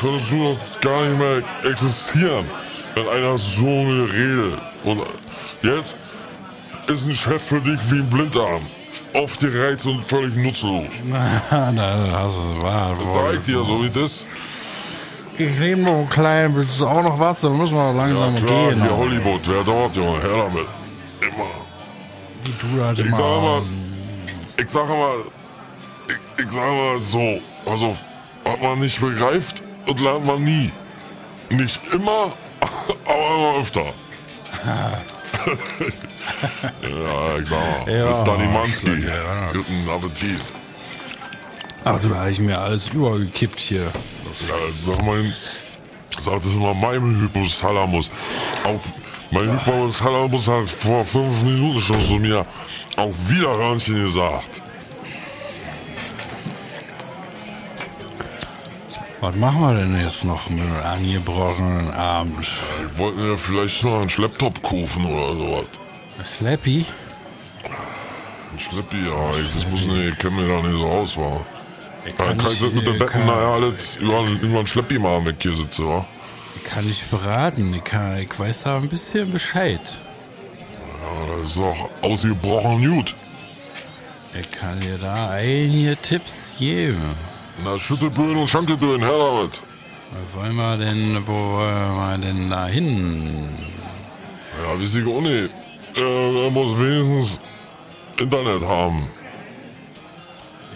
[0.00, 2.46] könntest du das gar nicht mehr existieren,
[2.94, 4.58] wenn einer so redet.
[4.84, 5.02] Und
[5.62, 5.96] jetzt
[6.86, 8.66] ist ein Chef für dich wie ein Blindarm.
[9.14, 10.94] Aufgereizt und völlig nutzlos.
[11.50, 11.72] da
[12.12, 12.96] hast du wahr.
[13.14, 14.26] Sag ich dir, so wie das.
[15.38, 18.34] Ich nehme noch einen kleinen, bis es auch noch was, dann müssen wir Ja langsam
[18.36, 18.82] klar, gehen.
[18.82, 20.66] hier Hollywood, wer dort, Junge, her damit.
[21.22, 21.44] Immer.
[22.44, 23.16] Wie du halt Ich immer.
[23.16, 23.62] sag mal,
[24.58, 25.14] ich sag mal,
[26.08, 27.96] ich, ich sag mal so, also,
[28.44, 30.72] was man nicht begreift, das lernt man nie.
[31.50, 32.32] Nicht immer,
[33.04, 33.84] aber immer öfter.
[36.82, 38.90] ja, ich sag mal, Ja, bis Danny Manski.
[39.06, 39.52] ja.
[39.52, 40.40] Guten Appetit.
[41.84, 43.84] Ach, du habe ich mir alles übergekippt hier.
[44.46, 45.24] Ja, sag mal,
[46.18, 48.10] sag das mal meinem Hypothalamus.
[48.64, 48.80] Auch
[49.30, 52.44] mein Hypothalamus hat vor fünf Minuten schon zu mir
[52.96, 54.62] auf Wiederhörnchen gesagt.
[59.20, 62.46] Was machen wir denn jetzt noch mit einem angebrochenen Abend?
[62.86, 65.66] Ich wollte mir vielleicht noch einen Schlepptop kaufen oder sowas.
[66.24, 66.86] Slappy?
[68.52, 71.40] Ein Schleppi, ja, ich, das muss nicht, ich kenne mich da nicht so aus, wa?
[72.04, 75.26] Er Da kann ich das mit den Wetten nachher alles über, über einen Schleppi machen,
[75.26, 76.06] wenn ich hier sitze, wa?
[76.68, 77.72] kann ich beraten.
[77.74, 79.80] Ich, kann, ich weiß da ein bisschen Bescheid.
[80.80, 83.16] Ja, das ist doch ausgebrochen gut.
[84.38, 87.14] Ich kann dir da einige Tipps geben.
[87.64, 89.62] Na, Schüttelböen und Schankelböen, her damit.
[90.32, 93.48] Wo wollen wir denn, wo wollen wir denn da hin?
[94.62, 95.50] Ja, ich auch nicht.
[95.96, 97.40] Äh, er muss wenigstens
[98.18, 99.08] Internet haben.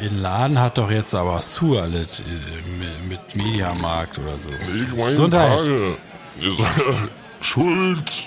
[0.01, 2.23] Den Laden hat doch jetzt aber zu alles äh,
[2.79, 4.49] mit, mit Mediamarkt oder so.
[4.51, 5.49] Ich meine Gesundheit.
[5.59, 5.99] Tage.
[7.41, 8.27] Schulz.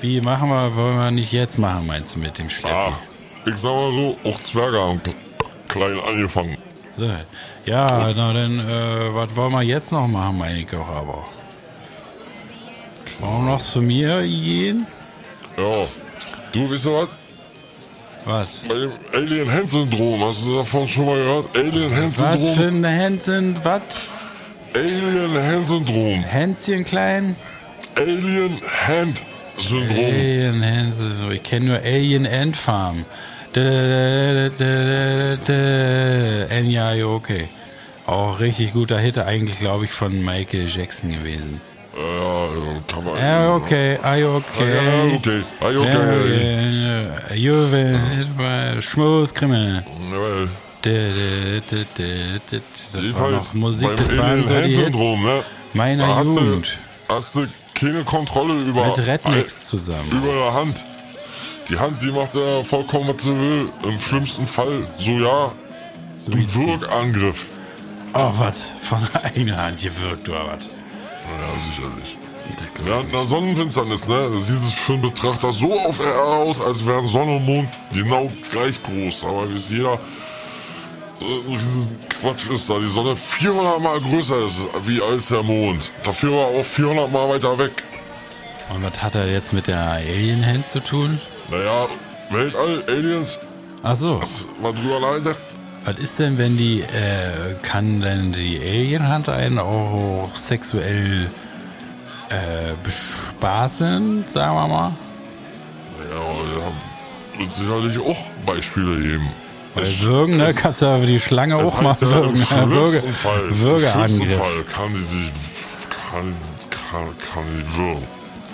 [0.00, 2.74] Wie machen wir, wollen wir nicht jetzt machen, meinst du, mit dem Schleppi?
[2.74, 2.92] Ah,
[3.46, 5.14] ich sag mal so, auch Zwerge haben kle-
[5.68, 6.56] klein angefangen.
[6.96, 7.10] So.
[7.66, 11.24] Ja, na dann, äh, was wollen wir jetzt noch machen, meine ich auch aber.
[13.18, 14.86] Wir noch zu mir gehen?
[15.58, 15.86] Ja.
[16.52, 17.08] Du, weißt du was?
[18.24, 18.48] Was?
[18.68, 21.46] Bei dem Alien-Hand-Syndrom, hast du davon schon mal gehört?
[21.54, 23.82] Was für ein Händchen, was?
[24.74, 26.24] Alien-Hand-Syndrom.
[26.24, 27.36] Händchen klein?
[27.94, 30.04] Alien-Hand-Syndrom.
[30.04, 31.30] Alien Händchen, so.
[31.30, 33.04] Ich kenne nur Alien Ant Farm.
[36.50, 37.48] Enya, okay.
[38.06, 41.60] Auch richtig guter Hit, eigentlich glaube ich von Michael Jackson gewesen.
[41.96, 42.48] Ja,
[42.86, 43.18] kann man.
[43.18, 44.74] Ja, okay, are you okay?
[44.74, 45.44] Ja, okay.
[45.72, 47.36] You okay?
[47.36, 48.00] Juve,
[48.80, 49.84] Schmutzkrimmel.
[50.12, 50.48] Jawohl.
[50.82, 50.92] Das
[52.94, 55.42] war Jedenfalls noch Musik, das waren so die Hits Alien-Hand-Syndrom, ne?
[55.72, 56.78] meiner Jugend.
[57.08, 60.10] Du, hast du keine Kontrolle über, Mit Rednecks zusammen.
[60.10, 60.84] über der Hand.
[61.68, 63.68] Die Hand, die macht ja vollkommen, was sie will.
[63.84, 66.54] Im schlimmsten Fall, so ja, ein Suizid.
[66.54, 67.46] Wirkangriff.
[68.14, 68.68] Oh, was?
[68.82, 70.66] Von einer Hand gewirkt, oder was?
[70.66, 72.16] Ja, sicherlich.
[72.84, 77.06] Während einer Sonnenfinsternis, ne, sieht es für einen Betrachter so auf Erde aus, als wären
[77.06, 79.24] Sonne und Mond genau gleich groß.
[79.24, 79.98] Aber wie es jeder
[81.18, 85.42] so ein riesen Quatsch ist, da die Sonne 400 Mal größer ist wie als der
[85.42, 85.92] Mond.
[86.04, 87.82] Dafür war auch 400 Mal weiter weg.
[88.72, 91.20] Und was hat er jetzt mit der Alien Hand zu tun?
[91.50, 91.86] Naja,
[92.30, 93.38] Weltall, Aliens,
[93.82, 94.18] Ach so.
[94.18, 95.38] das war drüber nachgedacht.
[95.84, 101.30] Was ist denn, wenn die, äh, kann denn die Alien-Hand einen auch sexuell
[102.30, 104.92] äh, bespaßen, sagen wir mal?
[106.10, 109.28] Ja, ja, wird sicherlich auch Beispiele geben.
[109.76, 112.34] Weil Es- würgen, ne, kannst du aber die Schlange auch mal ja, würgen.
[112.34, 112.74] im ne?
[112.74, 114.36] Würge, schlimmsten Fall, im schlimmsten Würgeangriff.
[114.38, 115.30] Fall kann die sich,
[116.10, 116.34] kann,
[116.90, 118.06] kann, kann die würgen.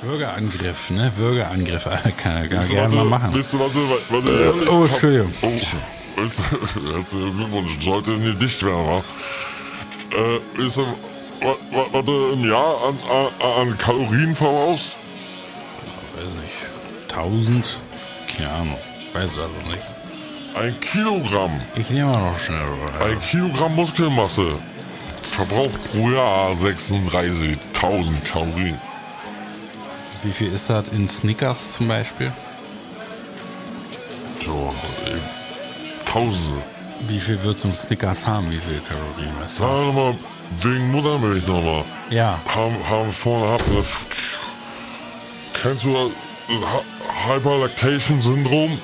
[0.02, 1.12] Würgeangriff, ne?
[1.16, 1.84] Würgeangriff.
[2.16, 3.34] Kann er gar gerne mal warte, machen.
[3.38, 3.78] Weißt du, warte,
[4.08, 5.32] warte, Äh, oh, Entschuldigung.
[5.42, 5.48] Oh,
[6.96, 9.04] herzlichen Glückwunsch, sollte nicht dicht werden, wa?
[10.14, 14.96] Äh, weißt du, wa- wa- was du im Jahr an, an, an Kalorien verbrauchst?
[16.16, 17.12] Weiß nicht.
[17.16, 17.78] 1000?
[18.36, 18.76] Keine Ahnung.
[19.14, 19.78] Weiß also nicht.
[20.54, 22.60] Ein Kilogramm, Ich nehme mal noch schnell.
[22.60, 23.06] oder?
[23.06, 24.52] ein Kilogramm Muskelmasse
[25.22, 27.56] verbraucht pro Jahr 36.000
[28.30, 28.78] Kalorien.
[30.22, 32.32] Wie viel ist das in Snickers zum Beispiel?
[34.44, 34.74] So,
[35.06, 36.62] äh, Tausende.
[37.08, 38.50] Wie viel wird ein Snickers haben?
[38.50, 39.34] Wie viel Kalorien?
[39.40, 39.62] Weißt du?
[39.62, 40.14] Sag doch mal,
[40.50, 41.84] wegen Muttermilch nochmal.
[42.10, 42.38] Ja.
[42.54, 43.82] Haben, haben vorne gehabt, ne?
[45.60, 46.10] Kennst du das
[46.48, 48.78] Hy- Hyperlactation-Syndrom?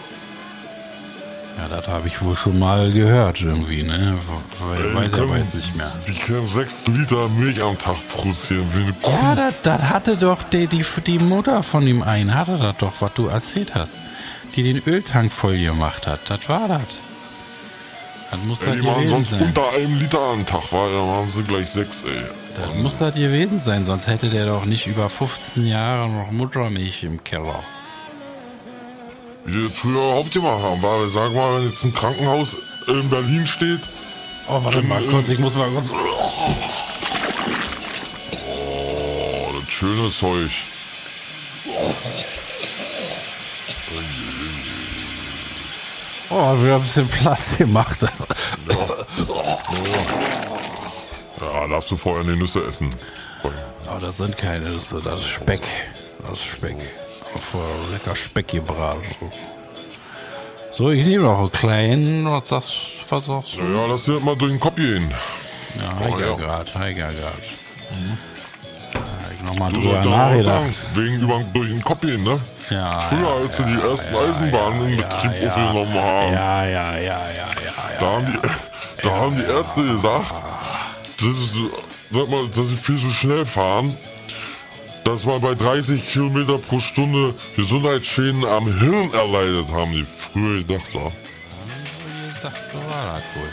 [1.59, 4.17] Ja, das habe ich wohl schon mal gehört irgendwie, ne?
[4.61, 5.93] Weil, Ey, weiß aber können- jetzt nicht mehr.
[6.07, 9.11] Die können 6 Liter Milch am Tag produzieren, wie eine Kuh.
[9.11, 12.93] Ja, das, das hatte doch die, die, die Mutter von dem einen, hatte das doch,
[13.01, 14.01] was du erzählt hast.
[14.55, 16.21] Die den Öltank voll gemacht hat.
[16.31, 16.83] Das war das.
[18.31, 19.43] Das muss Ey, das die machen sonst sein.
[19.43, 22.23] unter einem Liter am Tag, weil dann machen sie gleich 6, ey.
[22.61, 27.03] Das muss das gewesen sein, sonst hätte der doch nicht über 15 Jahre noch Muttermilch
[27.05, 27.63] im Keller.
[29.49, 33.47] Die das früher überhaupt gemacht haben, weil, sag mal, wenn jetzt ein Krankenhaus in Berlin
[33.47, 33.81] steht,
[34.51, 35.91] Oh, warte mal kurz, ich muss mal kurz.
[35.91, 35.95] oh,
[39.61, 40.51] das schöne Zeug.
[46.31, 47.99] Oh, wieder ein bisschen Platz gemacht.
[51.41, 52.95] Ja, darfst du vorher eine Nüsse essen.
[53.45, 55.63] Oh, das sind keine, ist, das ist Speck.
[56.23, 56.77] Das ist Speck.
[57.51, 57.63] Vor
[57.93, 59.03] lecker Speck gebraten.
[60.71, 62.31] So, ich nehme noch einen kleinen.
[62.31, 62.71] Was sagst,
[63.09, 63.63] was sagst du?
[63.63, 65.11] Ja, lass dir mal durch den Kopf gehen.
[65.81, 66.35] Ja, Oh, Heiger ja.
[66.37, 67.35] grad, Heiger grad.
[68.93, 70.45] Da hab ich nochmal Du drüber nachgedacht.
[70.45, 72.41] sagen, wegen über, durch den Kopf gehen, ne?
[72.71, 76.97] Ja, Früher, ja, als sie die ersten Eisenbahnen in Betrieb ja, aufgenommen haben, Ja, ja,
[76.97, 77.47] ja, ja, ja,
[77.95, 78.01] ja.
[78.01, 78.39] da, haben die,
[79.03, 80.35] da haben die Ärzte gesagt,
[81.17, 81.57] das ist,
[82.11, 83.97] sag mal, dass sie viel zu schnell fahren,
[85.09, 90.93] dass man bei 30 Kilometer pro Stunde Gesundheitsschäden am Hirn erleidet, haben die früher gedacht.
[90.93, 91.01] Ja.
[91.01, 93.49] Wie gesagt, so war das wohl.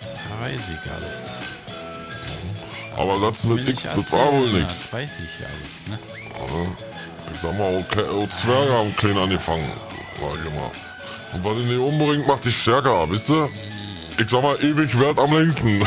[0.00, 0.10] Das
[0.40, 1.30] weiß ich alles.
[2.96, 4.84] Aber das mit X, das war wohl nichts.
[4.84, 5.98] Das weiß ich alles, ne?
[7.34, 9.72] Ich sag mal, Kle- auch Zwerge haben klein angefangen.
[10.20, 10.70] Sag ich mal.
[11.32, 13.48] Und was in die umbringt, macht dich stärker, wisst ihr?
[14.20, 15.78] Ich sag mal, ewig wert am längsten.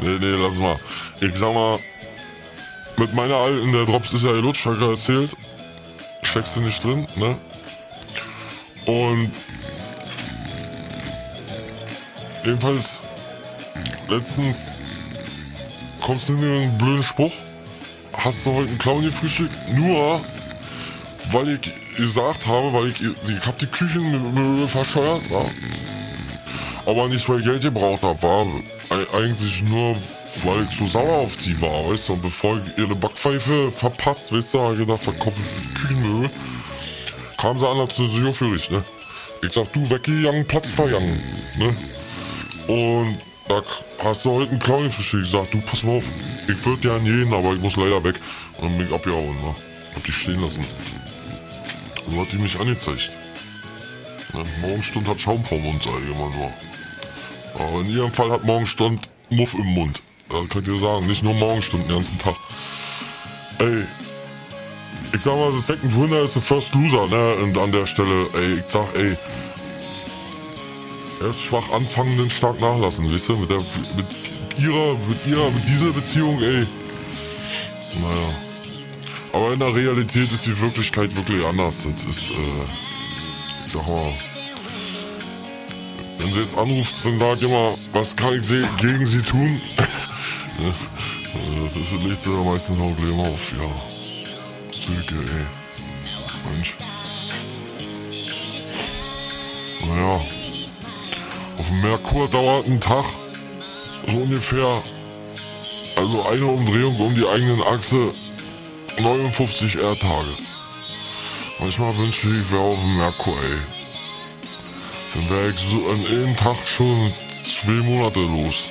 [0.00, 0.78] nee, nee, lass mal.
[1.22, 1.78] Ich sag mal,
[2.96, 5.30] mit meiner alten, der Drops ist ja gelutscht, ich ja erzählt.
[6.22, 7.38] Steckst du nicht drin, ne?
[8.86, 9.30] Und
[12.44, 13.00] jedenfalls
[14.08, 14.74] letztens
[16.00, 17.32] kommst du mir einen blöden Spruch.
[18.14, 19.52] Hast du heute einen Clown gefrühstückt?
[19.76, 20.20] Nur,
[21.30, 25.46] weil ich gesagt habe, weil ich, ich hab die Küchenmöbel verscheuert, war.
[26.84, 28.44] Aber nicht, weil ich Geld gebraucht habe, war
[29.12, 29.96] eigentlich nur,
[30.44, 32.12] weil ich so sauer auf die war, weißt du.
[32.14, 36.30] Und bevor ich ihre Backpfeife verpasst, weißt du, hab ich gedacht, verkaufe ich Küchenmöbel.
[37.36, 38.84] Kam sie an, hat sie sich aufgeregt, ne?
[39.42, 41.20] Ich sag, du, weggegangen, Platz vergangen,
[41.58, 41.76] ne?
[42.68, 43.18] Und
[43.48, 43.62] da
[44.04, 45.24] hast du heute einen Clown gefrühstückt.
[45.24, 46.08] Ich sag, du, pass mal auf,
[46.46, 48.20] ich würde gern gehen, aber ich muss leider weg.
[48.58, 49.54] Und dann bin ich abgehauen, ne?
[49.94, 50.64] Hab die stehen lassen.
[52.08, 53.10] So hat die mich angezeigt.
[54.32, 54.44] Ne?
[54.60, 56.52] Morgenstund hat Schaum vom Mund, sag ich immer nur.
[57.54, 60.02] Aber in ihrem Fall hat Morgenstund Muff im Mund.
[60.32, 62.36] Das könnt ihr sagen, nicht nur Morgenstund den ganzen Tag.
[63.58, 63.84] Ey,
[65.14, 67.34] ich sag mal, the second winner is the first loser, ne?
[67.42, 69.16] Und an der Stelle, ey, ich sag, ey,
[71.20, 73.36] erst schwach anfangen, dann stark nachlassen, wisst ihr?
[73.36, 74.06] Mit, der, mit
[74.58, 76.66] ihrer, mit ihrer, mit dieser Beziehung, ey.
[77.94, 78.34] Naja.
[79.34, 81.86] Aber in der Realität ist die Wirklichkeit wirklich anders.
[81.90, 82.34] Das ist, äh,
[83.66, 84.12] ich sag mal,
[86.18, 89.60] wenn sie jetzt anruft, dann sagt immer, was kann ich gegen sie tun?
[90.58, 90.74] Ne?
[91.64, 94.80] das ist, sie ja meistens auch Problem auf, ja.
[94.80, 95.46] Silke, ey.
[96.50, 96.74] Mensch.
[99.86, 100.20] Naja.
[101.58, 103.04] Auf dem Merkur dauert ein Tag
[104.08, 104.82] so ungefähr,
[105.96, 108.12] also eine Umdrehung um die eigenen Achse
[108.98, 110.36] 59 Erdtage.
[111.58, 113.58] Manchmal wünsche ich, ich wäre auf dem Merkur, ey.
[115.14, 117.12] Dann wäre ich so an einem Tag schon
[117.44, 118.68] zwei Monate los.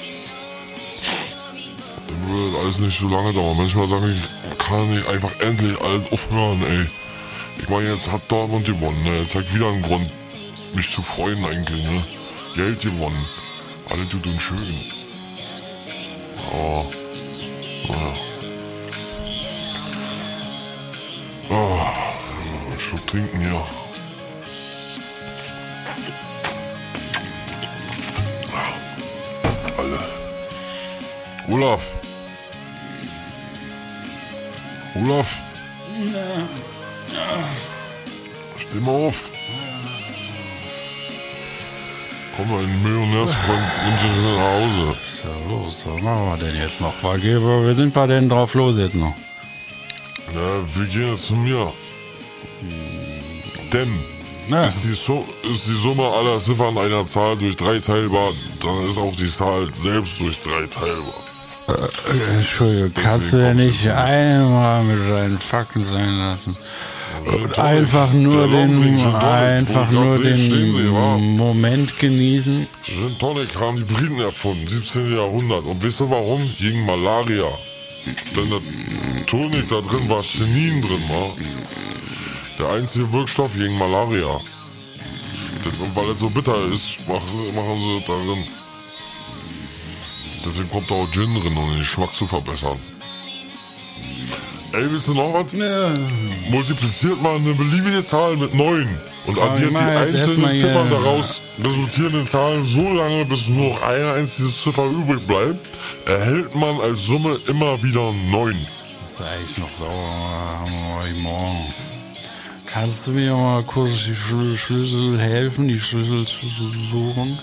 [2.41, 3.57] Das alles nicht so lange dauern.
[3.57, 6.87] Manchmal denke ich, kann ich einfach endlich alles aufhören, ey.
[7.59, 9.19] Ich meine, jetzt hat Dortmund gewonnen, ne?
[9.19, 10.09] Jetzt hat wieder einen Grund,
[10.73, 12.03] mich zu freuen eigentlich, ne?
[12.55, 13.25] Geld gewonnen.
[13.89, 14.81] Alle tut und schön.
[16.51, 16.85] Aber,
[17.87, 18.15] naja.
[21.49, 21.93] Ah,
[22.69, 23.63] einen Schluck trinken hier.
[29.77, 29.99] Alle.
[31.47, 31.91] Olaf.
[35.01, 35.37] Olaf.
[38.57, 39.29] Steh mal auf.
[42.37, 44.87] Komm, Millionärsfreund nimmt dich mit nach Hause.
[44.89, 45.81] Was ist da los?
[45.85, 46.93] Was machen wir denn jetzt noch?
[47.03, 49.13] Wie sind wir denn drauf los jetzt noch?
[50.33, 51.73] Na, wir gehen jetzt zu mir.
[53.73, 53.99] Denn
[54.47, 58.87] Na, ist die, Su ist die Summe aller Ziffern einer Zahl durch drei teilbar, dann
[58.87, 61.30] ist auch die Zahl selbst durch drei teilbar.
[61.71, 66.55] Äh, Entschuldigung, kannst du ja nicht einmal mit deinen Fakten sein lassen?
[67.25, 71.15] Und Tonic, einfach nur den, einfach nur stehen Sie, wa?
[71.17, 72.67] den Moment genießen.
[72.83, 75.15] Gin Tonic haben die Briten erfunden, 17.
[75.15, 75.65] Jahrhundert.
[75.65, 76.49] Und wisst ihr warum?
[76.57, 77.47] Gegen Malaria.
[78.35, 81.35] Denn der Tonic da drin war Chinin drin, war.
[82.57, 84.39] Der einzige Wirkstoff gegen Malaria.
[85.63, 88.45] Das, und weil es so bitter ist, machen sie, machen sie das da drin.
[90.45, 92.79] Deswegen kommt da auch Gin drin, um den Geschmack zu verbessern.
[94.73, 95.53] Ey, wisst ihr noch was?
[96.49, 102.25] Multipliziert mal eine beliebige Zahl mit 9 und Aber addiert die einzelnen Ziffern daraus resultierenden
[102.25, 107.37] Zahlen so lange, bis nur noch eine einzige Ziffer übrig bleibt, erhält man als Summe
[107.47, 108.65] immer wieder 9.
[109.03, 110.67] Das ist eigentlich noch sauer.
[111.21, 111.73] Morgen.
[112.65, 116.47] Kannst du mir mal kurz die Schlü- Schlüssel helfen, die Schlüssel zu
[116.89, 117.37] suchen?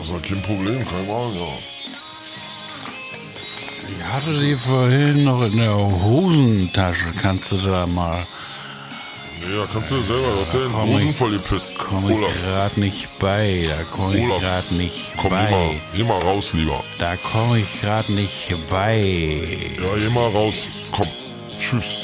[0.00, 1.46] Also kein Problem, kein Mal, ja.
[3.98, 7.12] Ich hatte die vorhin noch in der Hosentasche.
[7.20, 8.26] Kannst du da mal.
[9.40, 11.78] Nee, da kannst du dir selber, du hast ja den komm Hosen voll gepisst.
[11.78, 13.66] Komme ich gerade nicht bei.
[13.68, 15.80] Da komme ich gerade nicht komm, geh mal, bei.
[15.94, 16.82] geh mal raus, lieber.
[16.98, 18.98] Da komme ich gerade nicht bei.
[19.76, 20.66] Ja, geh mal raus.
[20.92, 21.08] Komm,
[21.58, 21.98] tschüss.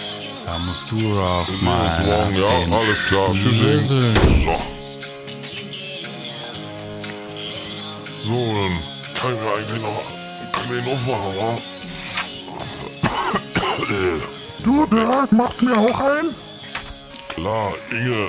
[0.44, 1.84] Da musst du Wir sehen mal.
[1.86, 3.32] uns morgen, ja, alles klar.
[3.32, 3.58] Tschüss.
[4.44, 4.75] So.
[8.26, 8.78] So, dann
[9.14, 10.02] kann ich mir eigentlich noch,
[10.52, 11.58] kann kann den aufmachen, wa?
[14.64, 16.34] Du, Dirk, machst mir auch ein?
[17.28, 18.28] Klar, Inge,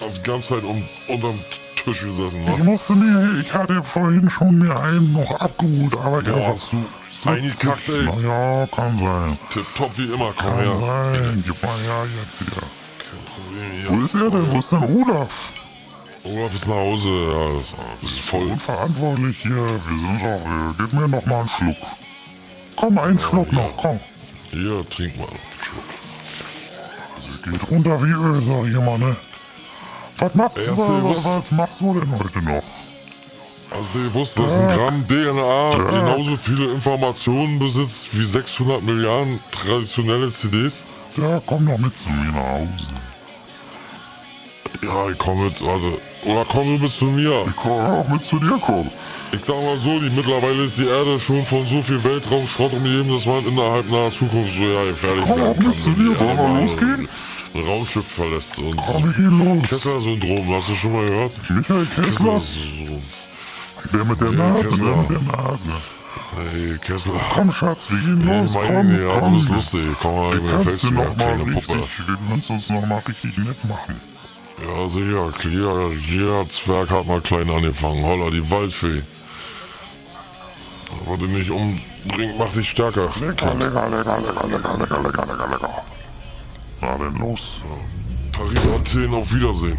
[0.00, 1.38] hast die ganze Zeit um, unterm
[1.76, 2.64] Tisch gesessen, Ich wa?
[2.64, 6.84] musste mir, ich hatte vorhin schon mir einen noch abgeholt, aber der Ja, hast du
[7.30, 8.22] eingekackt, ey.
[8.22, 9.38] Ja, kann sein.
[9.50, 10.76] Tipptopp wie immer, komm Kann her.
[10.76, 11.44] sein.
[11.46, 12.48] Gib mal her jetzt hier.
[12.50, 14.04] Kein Problem, Wo hier.
[14.04, 14.52] ist er denn?
[14.52, 15.52] Wo ist denn Olaf?
[16.24, 17.48] Olaf ist nach Hause, ja,
[18.02, 18.46] das ist voll.
[18.50, 19.56] Unverantwortlich hier.
[19.56, 21.76] Wir sind doch, äh, gib mir noch mal einen Schluck.
[22.76, 23.98] Komm, einen Schluck noch, komm.
[24.50, 25.26] Hier, trink mal.
[27.44, 29.16] Geht runter wie Öl, sag ich immer, ne?
[30.18, 32.62] Was machst du, Erste, was, was- was machst du denn heute noch?
[33.70, 40.28] Also ihr wusstet, dass ein Gramm DNA genauso viele Informationen besitzt wie 600 Milliarden traditionelle
[40.28, 40.84] CDs?
[41.16, 42.68] Ja, komm doch mit zu mir nach Hause.
[44.82, 45.98] Ja, ich komm mit, warte.
[46.24, 47.44] Oder komm du mit zu mir.
[47.46, 48.90] Ich kann auch mit zu dir kommen.
[49.32, 53.10] Ich sag mal so, die mittlerweile ist die Erde schon von so viel Weltraumschrott umgeben,
[53.10, 56.36] dass man innerhalb naher Zukunft so ja gefährlich Komm werden auch mit zu dir, wollen
[56.36, 57.08] wir losgehen?
[57.54, 59.68] Ein Raumschiff verlässt und Komm, wir gehen los.
[59.68, 61.32] Kessler-Syndrom, hast du schon mal gehört?
[61.50, 63.02] Michael Kessler, Kessler-Syndrom.
[63.92, 64.84] der mit der Nase, Kessler.
[64.86, 65.68] der mit der Nase.
[66.36, 67.12] Hey, Kessler.
[67.34, 68.54] Komm, Schatz, wir gehen Hey, los.
[68.54, 69.34] Komm, ja, komm.
[69.34, 69.86] das ist lustig.
[70.00, 73.64] Komm mal, Du mir kannst dir noch mal richtig, wir uns noch mal richtig nett
[73.64, 74.09] machen.
[74.66, 75.30] Ja, sicher.
[75.48, 78.04] Jeder, jeder Zwerg hat mal klein angefangen.
[78.04, 79.02] Holla, die Waldfee.
[81.06, 83.08] Was dich nicht umbringt, macht dich stärker.
[83.20, 85.82] Lecker, lecker, lecker, lecker, lecker, lecker, lecker, lecker, lecker.
[86.80, 87.60] Na denn los.
[88.32, 89.78] Paris, Athen, auf Wiedersehen.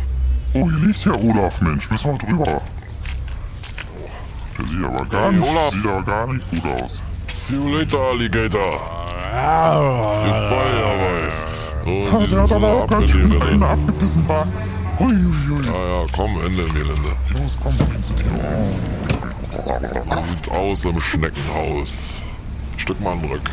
[0.53, 1.89] Oh, hier liegt ja Olaf, Mensch.
[1.89, 2.61] Müssen wir drüber.
[4.57, 5.73] Der sieht aber gar Hey, nicht, Olaf.
[5.73, 7.01] sieht aber gar nicht gut aus.
[7.33, 8.81] See you later, Alligator.
[10.25, 11.91] Goodbye, dabei.
[11.91, 13.67] Und Der hat aber auch ganz schön einen Welle.
[13.67, 14.45] abgebissen war.
[15.01, 15.15] Hui,
[15.49, 15.65] hui.
[15.65, 15.71] Ja,
[16.01, 17.11] ja, komm, Ende im Gelände.
[17.33, 18.25] Los, komm rein zu dir.
[20.29, 22.13] Sieht aus im Schneckenhaus.
[22.77, 23.49] Stück mal an Rück.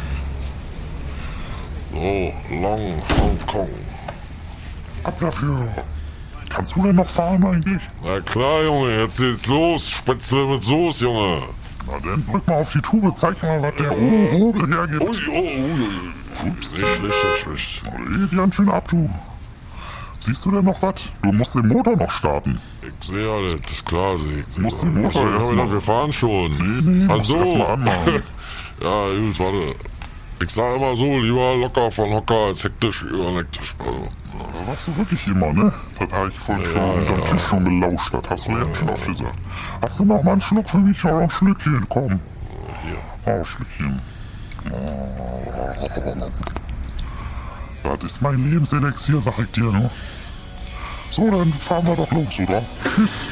[1.91, 3.71] So, Long Hong Kong.
[5.05, 5.69] Ab dafür.
[6.51, 7.83] Kannst du denn noch fahren eigentlich?
[8.05, 9.89] Na klar, Junge, jetzt geht's los.
[9.89, 11.43] Spätzle mit Soße, Junge.
[11.87, 15.29] Na dann drück mal auf die Tube, zeig mal, was der Ui, hergibt.
[15.31, 16.49] oh, ui, ui.
[16.49, 16.77] Ups.
[16.77, 17.83] Nicht schlecht, nicht schlecht.
[17.85, 19.09] Geht ganz schön ab, du.
[20.21, 21.13] Siehst du denn noch was?
[21.23, 22.59] Du musst den Motor noch starten.
[22.83, 24.59] Ich sehe alles, das ist klar, sehe ich.
[24.59, 26.51] Musst den Motor ich erst mal- wir fahren schon.
[26.59, 28.15] Nee, nee, also, erst mal anmachen.
[28.83, 29.75] ja, gut, warte.
[30.41, 33.75] Ich sag immer so, lieber locker von Hocker als hektisch überlektisch.
[33.81, 35.73] Also, Da warst du wirklich immer, ne?
[35.99, 38.15] Das habe ich vorhin schon unterm Tisch schon gelauscht.
[38.15, 39.39] Das hast du ja schon oft gesagt.
[39.83, 41.03] Hast du noch mal einen Schluck für mich?
[41.03, 42.21] Noch ein Schlückchen, komm.
[42.85, 42.99] hier.
[43.41, 44.01] Oh, Schlückchen.
[47.97, 49.91] Das ist mein Lebenselixier, sag ich dir, ne?
[51.11, 52.63] So, dann fahren wir doch los, oder?
[52.85, 53.29] Tschüss.